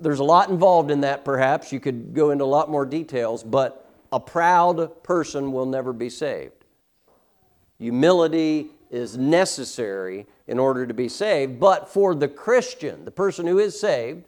[0.00, 1.72] there's a lot involved in that, perhaps.
[1.72, 6.10] You could go into a lot more details, but a proud person will never be
[6.10, 6.64] saved.
[7.78, 13.58] Humility is necessary in order to be saved, but for the Christian, the person who
[13.58, 14.24] is saved,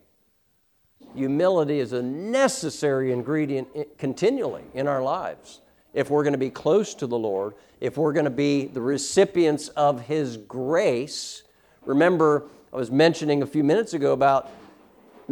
[1.15, 5.61] humility is a necessary ingredient continually in our lives.
[5.93, 8.81] If we're going to be close to the Lord, if we're going to be the
[8.81, 11.43] recipients of His grace,
[11.85, 14.51] remember, I was mentioning a few minutes ago about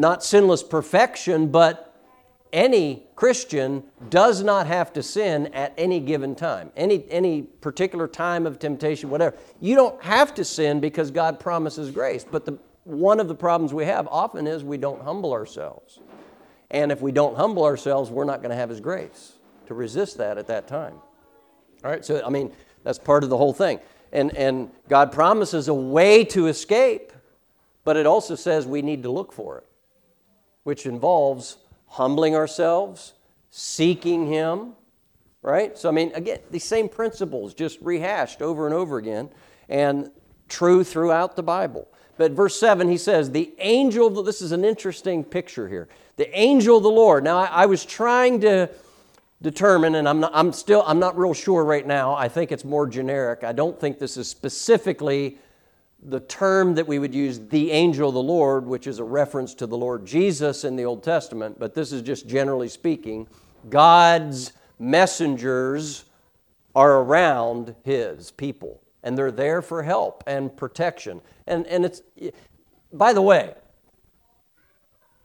[0.01, 1.95] not sinless perfection, but
[2.53, 8.47] any Christian does not have to sin at any given time, any, any particular time
[8.47, 9.37] of temptation, whatever.
[9.61, 12.25] You don't have to sin because God promises grace.
[12.29, 16.01] But the, one of the problems we have often is we don't humble ourselves.
[16.71, 19.35] And if we don't humble ourselves, we're not going to have His grace
[19.67, 20.95] to resist that at that time.
[21.85, 22.53] All right, so I mean,
[22.85, 23.81] that's part of the whole thing.
[24.13, 27.13] And, and God promises a way to escape,
[27.85, 29.67] but it also says we need to look for it,
[30.65, 33.15] which involves humbling ourselves,
[33.51, 34.73] seeking Him,
[35.43, 35.77] right?
[35.77, 39.31] So, I mean, again, these same principles just rehashed over and over again
[39.69, 40.11] and
[40.49, 41.89] true throughout the Bible.
[42.17, 45.89] But verse 7, he says, The angel, this is an interesting picture here.
[46.17, 47.25] The angel of the Lord.
[47.25, 48.69] Now, I, I was trying to
[49.41, 52.15] determine, and I'm, not, I'm still, I'm not real sure right now.
[52.15, 53.43] I think it's more generic.
[53.43, 55.39] I don't think this is specifically
[56.03, 59.55] the term that we would use, the angel of the Lord, which is a reference
[59.55, 63.29] to the Lord Jesus in the Old Testament, but this is just generally speaking.
[63.69, 66.05] God's messengers
[66.75, 71.21] are around his people, and they're there for help and protection.
[71.47, 72.03] And, and it's,
[72.93, 73.55] by the way,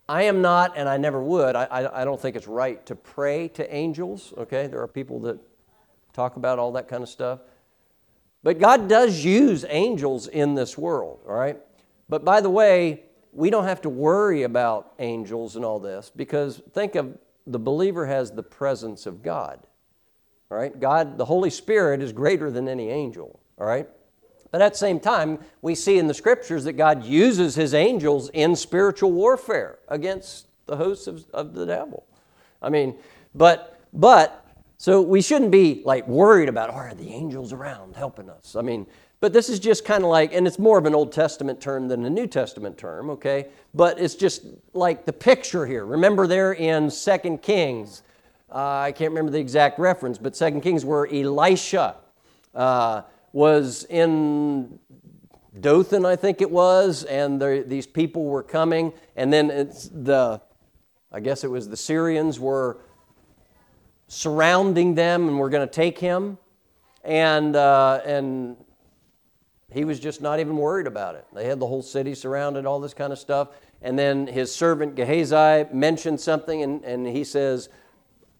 [0.09, 2.95] I am not, and I never would, I, I, I don't think it's right to
[2.95, 4.67] pray to angels, okay?
[4.67, 5.39] There are people that
[6.13, 7.39] talk about all that kind of stuff.
[8.45, 11.57] But God does use angels in this world, all right?
[12.07, 16.61] But by the way, we don't have to worry about angels and all this because
[16.71, 19.61] think of the believer has the presence of God.
[20.51, 20.79] All right?
[20.79, 23.89] God, the Holy Spirit is greater than any angel, all right?
[24.51, 28.29] But at the same time, we see in the scriptures that God uses his angels
[28.29, 32.05] in spiritual warfare against the hosts of, of the devil.
[32.61, 32.95] I mean,
[33.33, 34.44] but but
[34.77, 38.55] so we shouldn't be like worried about, oh, are the angels around helping us?
[38.55, 38.85] I mean,
[39.21, 41.87] but this is just kind of like, and it's more of an Old Testament term
[41.87, 43.47] than a New Testament term, okay?
[43.73, 45.85] But it's just like the picture here.
[45.85, 48.03] Remember there in Second Kings,
[48.51, 51.95] uh, I can't remember the exact reference, but Second Kings where Elisha
[52.53, 54.77] uh, was in
[55.59, 60.41] Dothan, I think it was, and there, these people were coming, and then it's the,
[61.11, 62.79] I guess it was the Syrians were
[64.07, 66.37] surrounding them and were going to take him.
[67.03, 68.57] And, uh, and
[69.71, 71.25] he was just not even worried about it.
[71.33, 73.49] They had the whole city surrounded, all this kind of stuff.
[73.81, 77.69] And then his servant Gehazi mentioned something, and, and he says,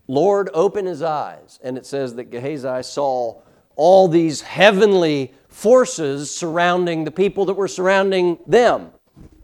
[0.07, 1.59] Lord, open his eyes.
[1.63, 3.41] And it says that Gehazi saw
[3.75, 8.91] all these heavenly forces surrounding the people that were surrounding them.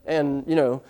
[0.06, 0.84] And, you know,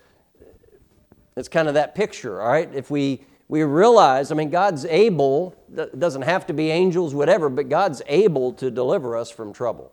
[1.35, 2.69] it's kind of that picture, all right?
[2.73, 5.53] If we we realize, I mean, God's able,
[5.99, 9.91] doesn't have to be angels, whatever, but God's able to deliver us from trouble,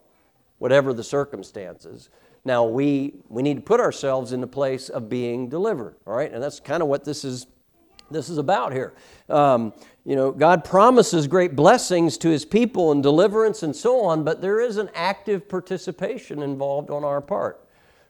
[0.58, 2.08] whatever the circumstances.
[2.44, 6.32] Now, we, we need to put ourselves in the place of being delivered, all right?
[6.32, 7.48] And that's kind of what this is,
[8.12, 8.94] this is about here.
[9.28, 9.72] Um,
[10.04, 14.40] you know, God promises great blessings to his people and deliverance and so on, but
[14.40, 17.58] there is an active participation involved on our part.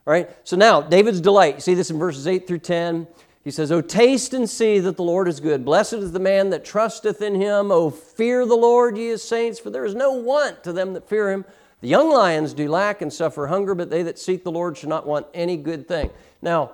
[0.07, 0.29] All right?
[0.45, 1.63] So now, David's delight.
[1.63, 3.07] See this in verses 8 through 10.
[3.45, 5.65] He says, Oh, taste and see that the Lord is good.
[5.65, 7.71] Blessed is the man that trusteth in him.
[7.71, 11.09] Oh, fear the Lord, ye his saints, for there is no want to them that
[11.09, 11.45] fear him.
[11.81, 14.91] The young lions do lack and suffer hunger, but they that seek the Lord shall
[14.91, 16.11] not want any good thing.
[16.43, 16.73] Now,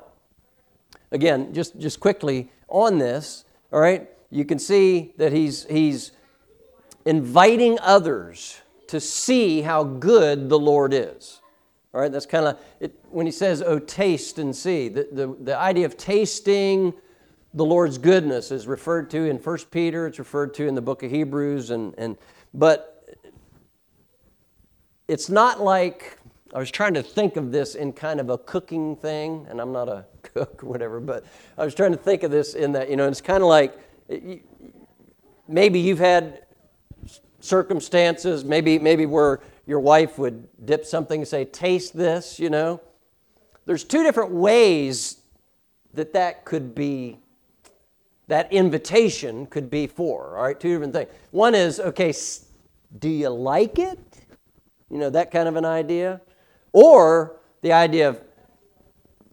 [1.12, 6.12] again, just, just quickly on this, all right, you can see that he's, he's
[7.04, 11.40] inviting others to see how good the Lord is.
[11.94, 12.58] All right, that's kind of
[13.10, 14.88] when he says, oh, taste and see.
[14.88, 16.92] The, the, the idea of tasting
[17.54, 21.04] the Lord's goodness is referred to in 1 Peter, it's referred to in the book
[21.04, 22.18] of Hebrews, and, and
[22.52, 22.90] but
[25.06, 26.18] it's not like
[26.52, 29.70] I was trying to think of this in kind of a cooking thing, and I'm
[29.70, 31.24] not a cook or whatever, but
[31.56, 33.78] I was trying to think of this in that, you know, it's kind of like
[35.46, 36.44] maybe you've had
[37.38, 42.80] circumstances, maybe maybe where your wife would dip something and say, Taste this, you know.
[43.66, 45.18] There's two different ways
[45.94, 47.18] that that could be,
[48.28, 50.58] that invitation could be for, all right?
[50.58, 51.10] Two different things.
[51.30, 52.12] One is, okay,
[52.98, 53.98] do you like it?
[54.90, 56.20] You know, that kind of an idea.
[56.72, 58.20] Or the idea of,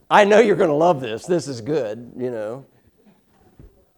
[0.10, 2.66] I know you're going to love this, this is good, you know.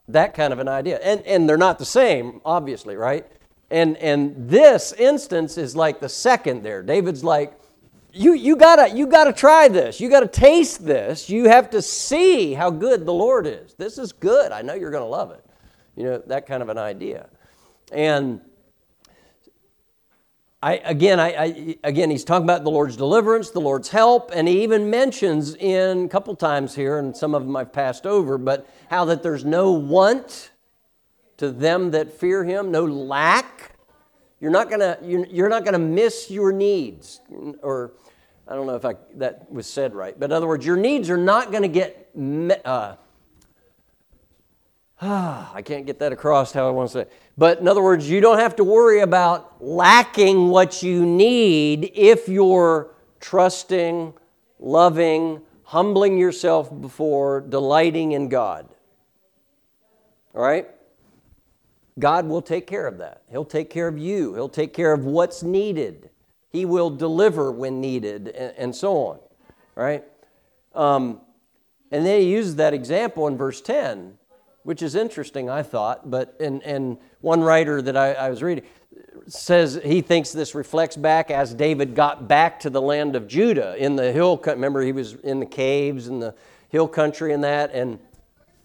[0.08, 1.00] That kind of an idea.
[1.00, 3.26] And, and they're not the same, obviously, right?
[3.74, 6.84] And, and this instance is like the second there.
[6.84, 7.60] David's like,
[8.12, 10.00] you, you, gotta, you gotta try this.
[10.00, 11.28] You gotta taste this.
[11.28, 13.74] You have to see how good the Lord is.
[13.74, 14.52] This is good.
[14.52, 15.44] I know you're gonna love it.
[15.96, 17.30] You know, that kind of an idea.
[17.92, 18.42] And
[20.62, 24.48] I, again, I, I, again, he's talking about the Lord's deliverance, the Lord's help, and
[24.48, 28.38] he even mentions in a couple times here, and some of them I've passed over,
[28.38, 30.52] but how that there's no want
[31.38, 33.76] to them that fear him, no lack.
[34.40, 37.22] You're not gonna, you're not gonna miss your needs,
[37.62, 37.94] or
[38.48, 41.10] I don't know if I, that was said right, but in other words, your needs
[41.10, 42.10] are not gonna get.
[42.66, 42.96] Uh,
[45.02, 47.14] I can't get that across how I want to say it.
[47.38, 52.30] But in other words, you don't have to worry about lacking what you need if
[52.30, 54.14] you're trusting,
[54.60, 58.70] loving, humbling yourself before, delighting in God.
[60.36, 60.70] All right?
[62.00, 63.22] God will take care of that.
[63.30, 64.34] He'll take care of you.
[64.34, 66.10] He'll take care of what's needed.
[66.50, 69.20] He will deliver when needed, and, and so on.
[69.76, 70.04] Right?
[70.76, 71.22] Um,
[71.92, 74.18] and then he uses that example in verse 10
[74.64, 76.10] which is interesting, I thought.
[76.10, 78.64] But and, and one writer that I, I was reading
[79.28, 83.76] says he thinks this reflects back as David got back to the land of Judah
[83.78, 84.42] in the hill.
[84.46, 86.34] Remember, he was in the caves and the
[86.70, 87.72] hill country and that.
[87.74, 88.00] And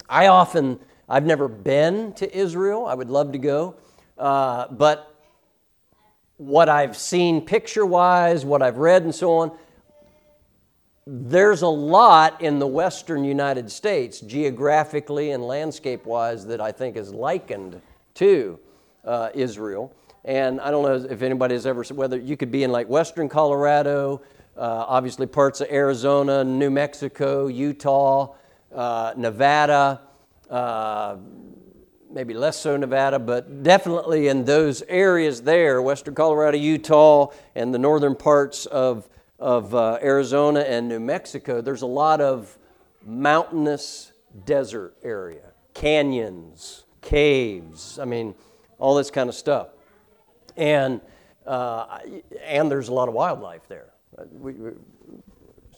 [0.09, 2.87] I often, I've never been to Israel.
[2.87, 3.77] I would love to go,
[4.19, 5.15] uh, but
[6.37, 9.59] what I've seen picture wise, what I've read, and so on,
[11.07, 16.97] there's a lot in the western United States, geographically and landscape wise, that I think
[16.97, 17.81] is likened
[18.15, 18.59] to
[19.05, 19.93] uh, Israel.
[20.25, 22.89] And I don't know if anybody has ever, said whether you could be in like
[22.89, 24.21] western Colorado,
[24.57, 28.35] uh, obviously parts of Arizona, New Mexico, Utah,
[28.75, 30.03] uh, Nevada,
[30.51, 31.17] uh,
[32.11, 37.79] maybe less so Nevada, but definitely in those areas there, western Colorado, Utah, and the
[37.79, 42.59] northern parts of of uh, Arizona and New Mexico, there's a lot of
[43.05, 44.13] mountainous
[44.45, 48.35] desert area, canyons, caves, I mean,
[48.79, 49.69] all this kind of stuff.
[50.57, 51.01] And,
[51.47, 52.01] uh,
[52.43, 53.91] and there's a lot of wildlife there.
[54.17, 54.73] Uh, we, we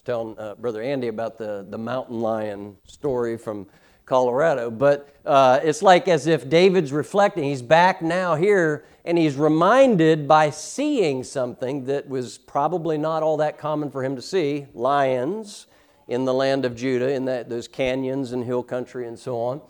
[0.00, 3.66] was telling uh, Brother Andy about the, the mountain lion story from
[4.06, 7.44] Colorado, but uh, it's like as if David's reflecting.
[7.44, 13.36] He's back now here and he's reminded by seeing something that was probably not all
[13.38, 15.66] that common for him to see lions
[16.08, 19.60] in the land of Judah, in that, those canyons and hill country and so on,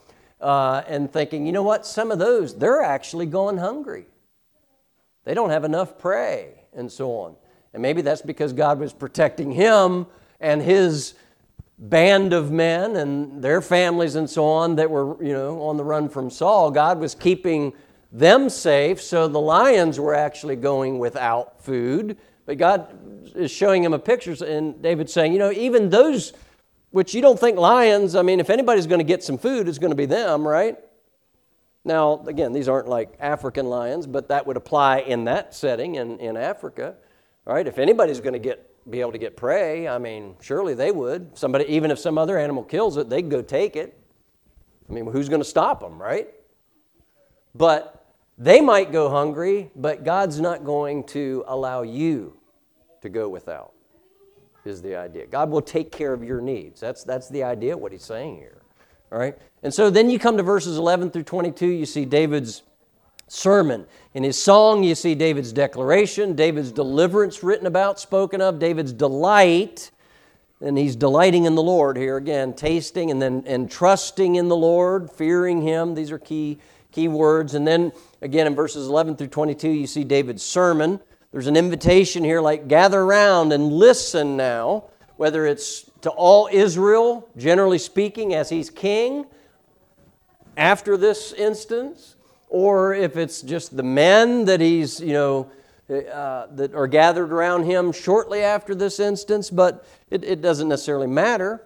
[0.41, 4.07] uh, and thinking, you know what, some of those, they're actually going hungry.
[5.25, 7.35] They don't have enough prey and so on.
[7.73, 10.07] And maybe that's because God was protecting him
[10.41, 11.15] and his
[11.79, 15.85] band of men and their families and so on that were, you know, on the
[15.85, 16.71] run from Saul.
[16.71, 17.73] God was keeping
[18.13, 22.17] them safe, so the lions were actually going without food.
[22.45, 22.89] But God
[23.37, 26.33] is showing him a picture, and David's saying, you know, even those
[26.91, 29.79] which you don't think lions, I mean, if anybody's going to get some food, it's
[29.79, 30.77] going to be them, right?
[31.85, 36.19] Now, again, these aren't like African lions, but that would apply in that setting in,
[36.19, 36.97] in Africa,
[37.45, 37.67] right?
[37.67, 41.37] If anybody's going to get be able to get prey, I mean, surely they would.
[41.37, 43.99] Somebody, even if some other animal kills it, they'd go take it.
[44.89, 46.29] I mean, who's going to stop them, right?
[47.55, 52.37] But they might go hungry, but God's not going to allow you
[53.03, 53.73] to go without,
[54.65, 55.27] is the idea.
[55.27, 56.81] God will take care of your needs.
[56.81, 58.63] That's, that's the idea, what he's saying here.
[59.13, 59.37] All right?
[59.63, 62.63] And so then you come to verses 11 through 22, you see David's
[63.31, 63.87] sermon.
[64.13, 69.91] In his song, you see David's declaration, David's deliverance written about, spoken of, David's delight.
[70.61, 74.57] And he's delighting in the Lord here again, tasting and then and trusting in the
[74.57, 75.95] Lord, fearing him.
[75.95, 76.59] These are key
[76.93, 77.55] key words.
[77.55, 81.01] And then again in verses 11 through 22, you see David's sermon.
[81.33, 84.85] There's an invitation here like gather around and listen now,
[85.17, 89.25] whether it's to all Israel, generally speaking, as he's king
[90.57, 92.17] after this instance,
[92.51, 95.51] or if it's just the men that he's, you know,
[95.89, 101.07] uh, that are gathered around him shortly after this instance, but it, it doesn't necessarily
[101.07, 101.65] matter.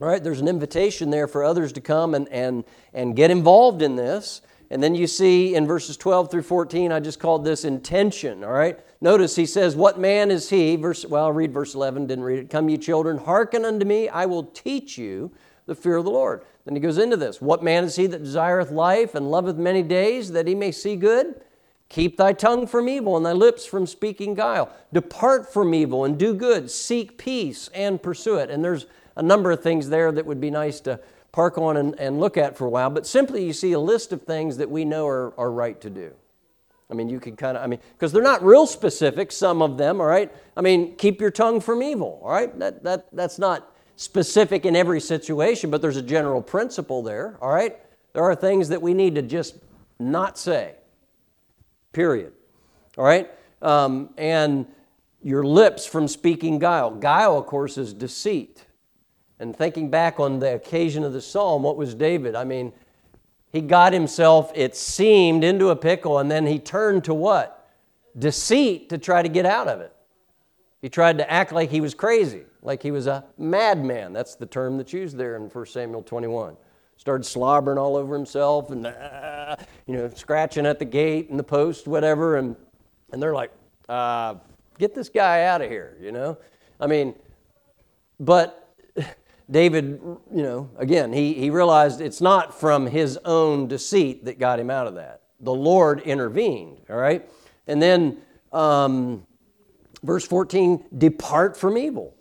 [0.00, 0.22] Right?
[0.22, 2.64] There's an invitation there for others to come and, and,
[2.94, 4.40] and get involved in this.
[4.70, 8.52] And then you see in verses 12 through 14, I just called this intention, all
[8.52, 8.80] right?
[9.00, 10.76] Notice he says, What man is he?
[10.76, 12.50] Verse, well, I'll read verse 11, didn't read it.
[12.50, 15.30] Come, ye children, hearken unto me, I will teach you
[15.66, 16.42] the fear of the Lord.
[16.64, 19.82] Then he goes into this What man is he that desireth life and loveth many
[19.82, 21.40] days, that he may see good?
[21.88, 24.74] Keep thy tongue from evil and thy lips from speaking guile.
[24.94, 26.70] Depart from evil and do good.
[26.70, 28.48] Seek peace and pursue it.
[28.48, 30.98] And there's a number of things there that would be nice to
[31.32, 34.12] park on and, and look at for a while, but simply you see a list
[34.12, 36.12] of things that we know are, are right to do.
[36.90, 39.78] I mean, you could kind of, I mean, because they're not real specific, some of
[39.78, 40.30] them, all right?
[40.56, 42.56] I mean, keep your tongue from evil, all right?
[42.58, 43.71] That, that, that's not
[44.02, 47.78] specific in every situation, but there's a general principle there, all right?
[48.12, 49.56] There are things that we need to just
[49.98, 50.74] not say,
[51.92, 52.32] period,
[52.98, 53.30] all right?
[53.62, 54.66] Um, and
[55.22, 56.90] your lips from speaking guile.
[56.90, 58.64] Guile, of course, is deceit.
[59.38, 62.34] And thinking back on the occasion of the psalm, what was David?
[62.34, 62.72] I mean,
[63.52, 67.70] he got himself, it seemed, into a pickle, and then he turned to what?
[68.18, 69.94] Deceit to try to get out of it.
[70.82, 74.12] He tried to act like he was crazy, like he was a madman.
[74.12, 76.56] That's the term that's used there in 1 Samuel 21.
[76.96, 79.56] Started slobbering all over himself and, uh,
[79.86, 82.36] you know, scratching at the gate and the post, whatever.
[82.36, 82.56] And,
[83.12, 83.52] and they're like,
[83.88, 84.34] uh,
[84.76, 86.36] get this guy out of here, you know?
[86.80, 87.14] I mean,
[88.18, 88.74] but
[89.50, 90.00] David,
[90.34, 94.68] you know, again, he, he realized it's not from his own deceit that got him
[94.68, 95.22] out of that.
[95.38, 97.28] The Lord intervened, all right?
[97.68, 98.18] And then,
[98.52, 99.26] um,
[100.02, 102.14] verse 14, depart from evil.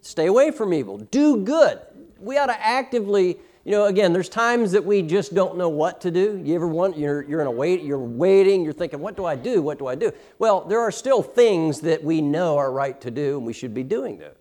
[0.00, 0.98] Stay away from evil.
[0.98, 1.80] Do good.
[2.18, 6.00] We ought to actively, you know, again, there's times that we just don't know what
[6.02, 6.40] to do.
[6.44, 9.36] You ever want, you're, you're in a wait, you're waiting, you're thinking, what do I
[9.36, 9.62] do?
[9.62, 10.12] What do I do?
[10.38, 13.74] Well, there are still things that we know are right to do, and we should
[13.74, 14.34] be doing those,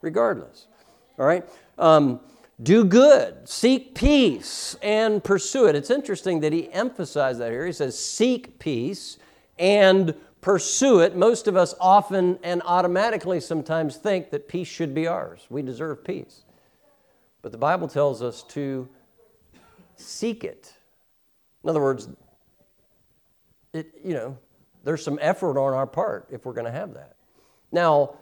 [0.00, 0.66] regardless.
[1.18, 1.48] All right?
[1.78, 2.20] Um,
[2.62, 5.74] do good, seek peace, and pursue it.
[5.74, 7.66] It's interesting that he emphasized that here.
[7.66, 9.18] He says, seek peace
[9.58, 11.16] and pursue it.
[11.16, 15.46] Most of us often and automatically sometimes think that peace should be ours.
[15.48, 16.42] We deserve peace.
[17.40, 18.88] But the Bible tells us to
[19.96, 20.74] seek it.
[21.64, 22.08] In other words,
[23.72, 24.36] it, you know,
[24.84, 27.14] there's some effort on our part if we're going to have that.
[27.70, 28.16] Now,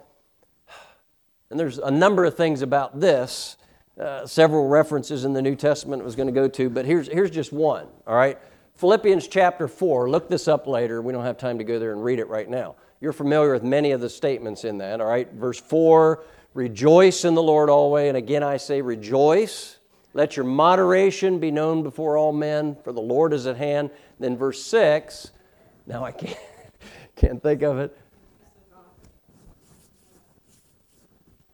[1.50, 3.56] and there's a number of things about this,
[3.98, 7.30] uh, several references in the New Testament was going to go to, but here's, here's
[7.30, 8.38] just one, all right?
[8.80, 11.02] Philippians chapter 4, look this up later.
[11.02, 12.76] We don't have time to go there and read it right now.
[12.98, 15.30] You're familiar with many of the statements in that, all right?
[15.34, 16.24] Verse 4
[16.54, 18.08] Rejoice in the Lord always.
[18.08, 19.78] And again, I say, rejoice.
[20.14, 23.90] Let your moderation be known before all men, for the Lord is at hand.
[24.18, 25.30] Then verse 6,
[25.86, 26.38] now I can't,
[27.16, 27.94] can't think of it.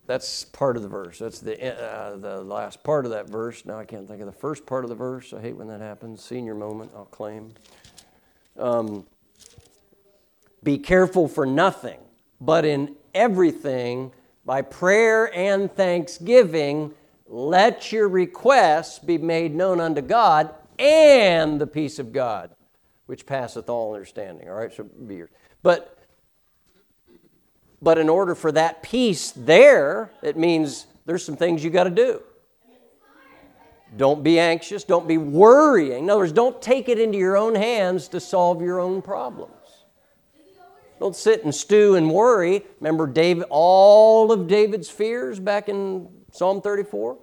[0.06, 1.18] That's part of the verse.
[1.18, 3.66] That's the, uh, the last part of that verse.
[3.66, 5.32] Now I can't think of the first part of the verse.
[5.32, 6.24] I hate when that happens.
[6.24, 7.52] Senior moment, I'll claim.
[8.56, 9.04] Um,
[10.62, 11.98] be careful for nothing,
[12.40, 14.12] but in everything,
[14.44, 16.94] by prayer and thanksgiving,
[17.26, 22.50] let your requests be made known unto God, and the peace of God,
[23.06, 24.48] which passeth all understanding.
[24.48, 25.30] All right, so be yours.
[25.62, 25.95] But
[27.80, 31.90] but in order for that peace there, it means there's some things you got to
[31.90, 32.22] do.
[33.96, 34.84] Don't be anxious.
[34.84, 36.04] Don't be worrying.
[36.04, 39.52] In other words, don't take it into your own hands to solve your own problems.
[40.98, 42.64] Don't sit and stew and worry.
[42.80, 47.18] Remember David, all of David's fears back in Psalm 34?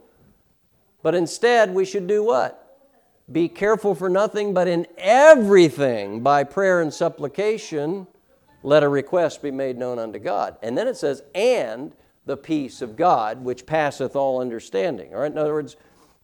[1.01, 2.59] But instead, we should do what?
[3.31, 8.07] Be careful for nothing, but in everything, by prayer and supplication,
[8.63, 10.57] let a request be made known unto God.
[10.63, 11.91] And then it says, and
[12.25, 15.13] the peace of God, which passeth all understanding.
[15.13, 15.75] All right, in other words,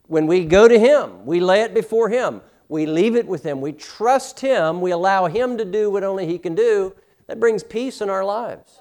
[0.07, 3.61] when we go to Him, we lay it before Him, we leave it with Him,
[3.61, 6.95] we trust Him, we allow Him to do what only He can do,
[7.27, 8.79] that brings peace in our lives.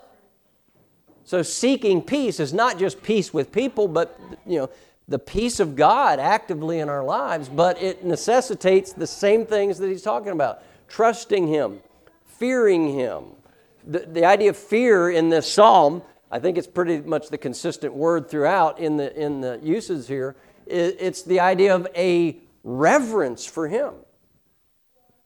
[1.24, 4.70] So seeking peace is not just peace with people, but you know,
[5.08, 9.88] the peace of God actively in our lives, but it necessitates the same things that
[9.88, 10.62] he's talking about.
[10.86, 11.80] Trusting him,
[12.26, 13.24] fearing him.
[13.86, 17.94] The, the idea of fear in this psalm, I think it's pretty much the consistent
[17.94, 20.36] word throughout in the, in the uses here.
[20.66, 23.94] It's the idea of a reverence for him.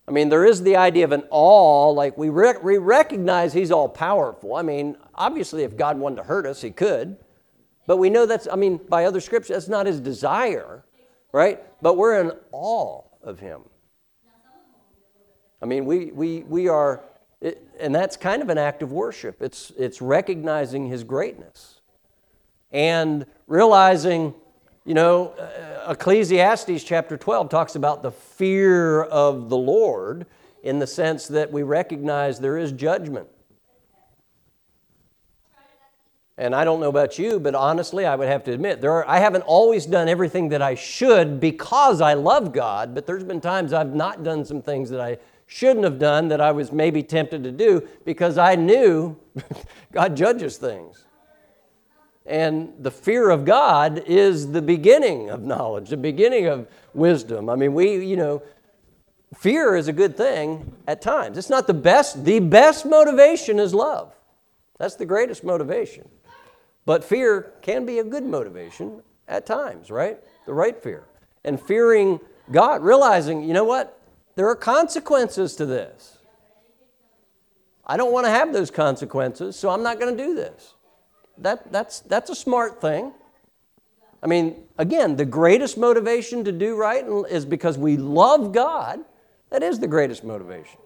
[0.07, 3.71] I mean, there is the idea of an awe, like we, rec- we recognize He's
[3.71, 4.57] all powerful.
[4.57, 7.17] I mean, obviously, if God wanted to hurt us, He could.
[7.87, 10.85] But we know that's, I mean, by other scriptures, that's not His desire,
[11.33, 11.61] right?
[11.81, 13.63] But we're in awe of Him.
[15.61, 17.12] I mean, we, we, we are, it,
[17.83, 19.43] and that's kind of an act of worship.
[19.43, 21.81] It's, it's recognizing His greatness
[22.71, 24.35] and realizing
[24.85, 30.27] you know, uh, Ecclesiastes chapter 12 talks about the fear of the Lord
[30.63, 33.29] in the sense that we recognize there is judgment.
[36.39, 39.09] And I don't know about you, but honestly, I would have to admit, there are,
[39.09, 43.41] I haven't always done everything that I should because I love God, but there's been
[43.41, 45.19] times I've not done some things that I
[45.53, 49.19] shouldn't have done that I was maybe tempted to do because I knew
[49.93, 51.05] God judges things.
[52.25, 57.51] And the fear of God is the beginning of knowledge, the beginning of wisdom.
[57.51, 58.43] I mean, we, you know,
[59.37, 61.37] fear is a good thing at times.
[61.37, 62.25] It's not the best.
[62.25, 64.15] The best motivation is love.
[64.79, 66.09] That's the greatest motivation.
[66.87, 70.19] But fear can be a good motivation at times, right?
[70.47, 71.05] The right fear.
[71.45, 73.99] And fearing God, realizing, you know what?
[74.35, 76.19] There are consequences to this.
[77.87, 80.75] I don't want to have those consequences, so I'm not going to do this.
[81.39, 83.13] That, that's, that's a smart thing.
[84.23, 89.01] I mean, again, the greatest motivation to do right is because we love God.
[89.51, 90.79] That is the greatest motivation.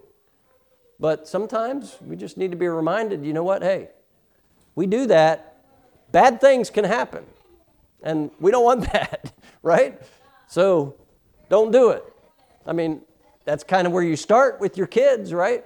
[0.99, 3.61] But sometimes we just need to be reminded you know what?
[3.61, 3.89] Hey,
[4.73, 5.57] we do that,
[6.11, 7.23] bad things can happen.
[8.01, 9.31] And we don't want that,
[9.61, 10.01] right?
[10.47, 10.95] So
[11.49, 12.03] don't do it.
[12.65, 13.01] I mean,
[13.47, 15.63] that's kind of where you start with your kids, right?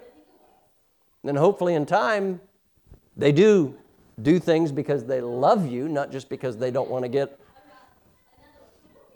[1.24, 2.40] And hopefully in time,
[3.18, 3.76] they do
[4.22, 7.40] do things because they love you, not just because they don't want to get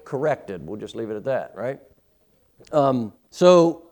[0.03, 0.66] corrected.
[0.66, 1.80] We'll just leave it at that, right?
[2.72, 3.84] Um, so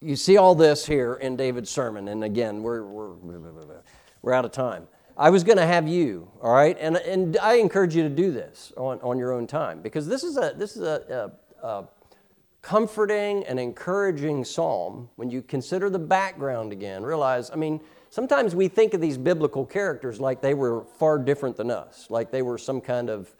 [0.00, 3.14] you see all this here in David's sermon, and again, we're, we're,
[4.22, 4.86] we're out of time.
[5.18, 8.30] I was going to have you, all right, and, and I encourage you to do
[8.30, 11.88] this on, on your own time because this is a this is a, a, a
[12.62, 15.08] comforting and encouraging psalm.
[15.16, 19.66] When you consider the background again, realize, I mean, sometimes we think of these biblical
[19.66, 23.34] characters like they were far different than us, like they were some kind of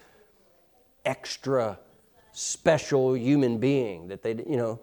[1.04, 1.78] extra
[2.32, 4.80] special human being that they, you know.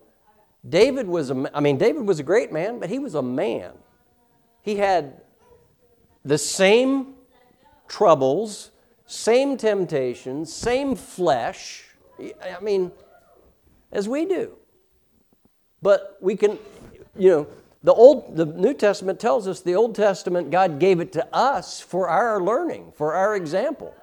[0.68, 3.72] David was a, I mean, David was a great man, but he was a man.
[4.62, 5.22] He had
[6.26, 7.14] the same
[7.88, 8.72] troubles,
[9.06, 11.86] same temptations, same flesh.
[12.20, 12.92] I mean,
[13.92, 14.56] as we do.
[15.82, 16.58] But we can,
[17.18, 17.48] you know,
[17.84, 21.80] the old the New Testament tells us the Old Testament God gave it to us
[21.80, 23.96] for our learning, for our example,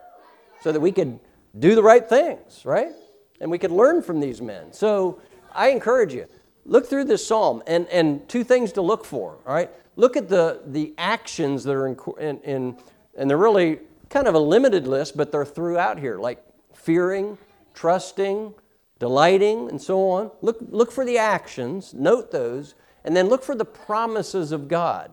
[0.62, 1.20] so that we could
[1.58, 2.92] do the right things, right?
[3.40, 4.72] And we could learn from these men.
[4.72, 5.20] So
[5.54, 6.26] I encourage you,
[6.64, 9.70] look through this psalm and, and two things to look for, all right?
[9.96, 12.76] Look at the, the actions that are in, in, in,
[13.16, 16.42] and they're really kind of a limited list, but they're throughout here, like
[16.74, 17.38] fearing,
[17.74, 18.54] trusting,
[18.98, 20.30] delighting, and so on.
[20.42, 22.74] Look, look for the actions, note those,
[23.04, 25.12] and then look for the promises of God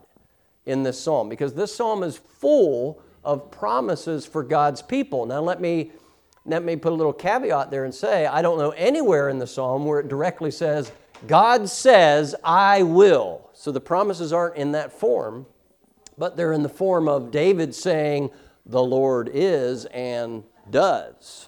[0.65, 5.25] in this psalm, because this psalm is full of promises for God's people.
[5.25, 5.91] Now, let me
[6.45, 9.47] let me put a little caveat there and say I don't know anywhere in the
[9.47, 10.91] psalm where it directly says,
[11.27, 13.49] God says, I will.
[13.53, 15.45] So the promises aren't in that form,
[16.17, 18.31] but they're in the form of David saying,
[18.65, 21.47] The Lord is and does.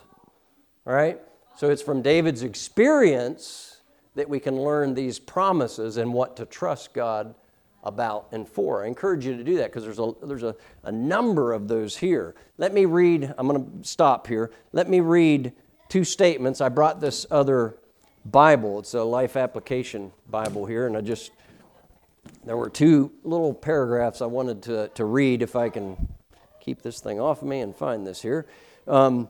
[0.88, 1.20] All right?
[1.58, 3.82] So it's from David's experience
[4.16, 7.34] that we can learn these promises and what to trust God
[7.84, 8.84] about and for.
[8.84, 11.98] I encourage you to do that because there's, a, there's a, a number of those
[11.98, 12.36] here.
[12.58, 14.52] Let me read, I'm going to stop here.
[14.74, 15.54] Let me read
[15.88, 16.62] two statements.
[16.62, 17.78] I brought this other
[18.26, 21.32] Bible, it's a life application Bible here, and I just,
[22.44, 26.08] there were two little paragraphs I wanted to, to read if I can
[26.60, 28.48] keep this thing off of me and find this here.
[28.88, 29.28] Um,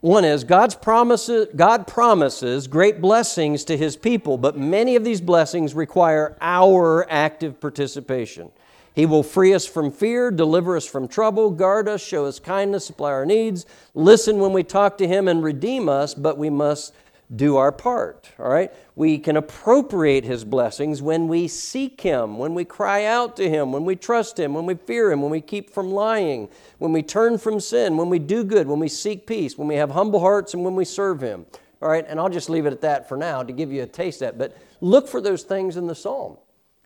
[0.00, 5.20] one is God's promises, God promises great blessings to his people, but many of these
[5.20, 8.52] blessings require our active participation.
[8.94, 12.86] He will free us from fear, deliver us from trouble, guard us, show us kindness,
[12.86, 16.94] supply our needs, listen when we talk to him, and redeem us, but we must
[17.34, 18.30] do our part.
[18.38, 18.72] All right?
[18.94, 23.72] We can appropriate his blessings when we seek him, when we cry out to him,
[23.72, 26.48] when we trust him, when we fear him, when we keep from lying,
[26.78, 29.74] when we turn from sin, when we do good, when we seek peace, when we
[29.74, 31.44] have humble hearts, and when we serve him.
[31.82, 32.04] All right?
[32.08, 34.28] And I'll just leave it at that for now to give you a taste of
[34.28, 34.38] that.
[34.38, 36.38] But look for those things in the psalm.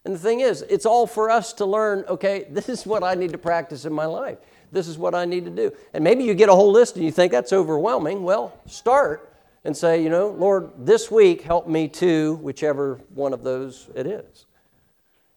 [0.05, 3.15] And the thing is, it's all for us to learn okay, this is what I
[3.15, 4.39] need to practice in my life.
[4.73, 5.71] This is what I need to do.
[5.95, 8.25] And maybe you get a whole list and you think that's overwhelming.
[8.25, 9.32] Well, start
[9.65, 14.07] and say, you know, Lord, this week help me to whichever one of those it
[14.07, 14.47] is.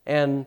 [0.05, 0.45] And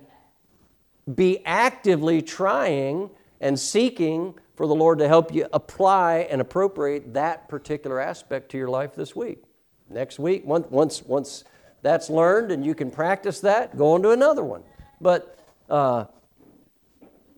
[1.12, 3.10] be actively trying
[3.40, 8.58] and seeking for the Lord to help you apply and appropriate that particular aspect to
[8.58, 9.42] your life this week.
[9.88, 11.44] Next week, once, once
[11.80, 14.64] that's learned and you can practice that, go on to another one.
[15.00, 15.38] But,
[15.70, 16.06] uh,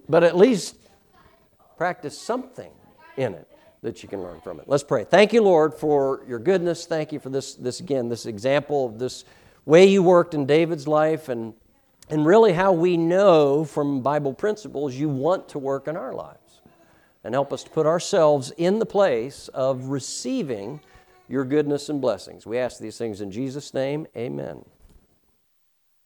[0.09, 0.77] but at least
[1.77, 2.73] practice something
[3.17, 3.50] in it
[3.83, 4.69] that you can learn from it.
[4.69, 5.05] Let's pray.
[5.05, 6.87] Thank you, Lord, for your goodness.
[6.87, 9.25] Thank you for this, this again, this example of this
[9.65, 11.55] way you worked in David's life and,
[12.09, 16.37] and really how we know from Bible principles you want to work in our lives.
[17.23, 20.81] And help us to put ourselves in the place of receiving
[21.29, 22.47] your goodness and blessings.
[22.47, 24.07] We ask these things in Jesus' name.
[24.17, 24.65] Amen.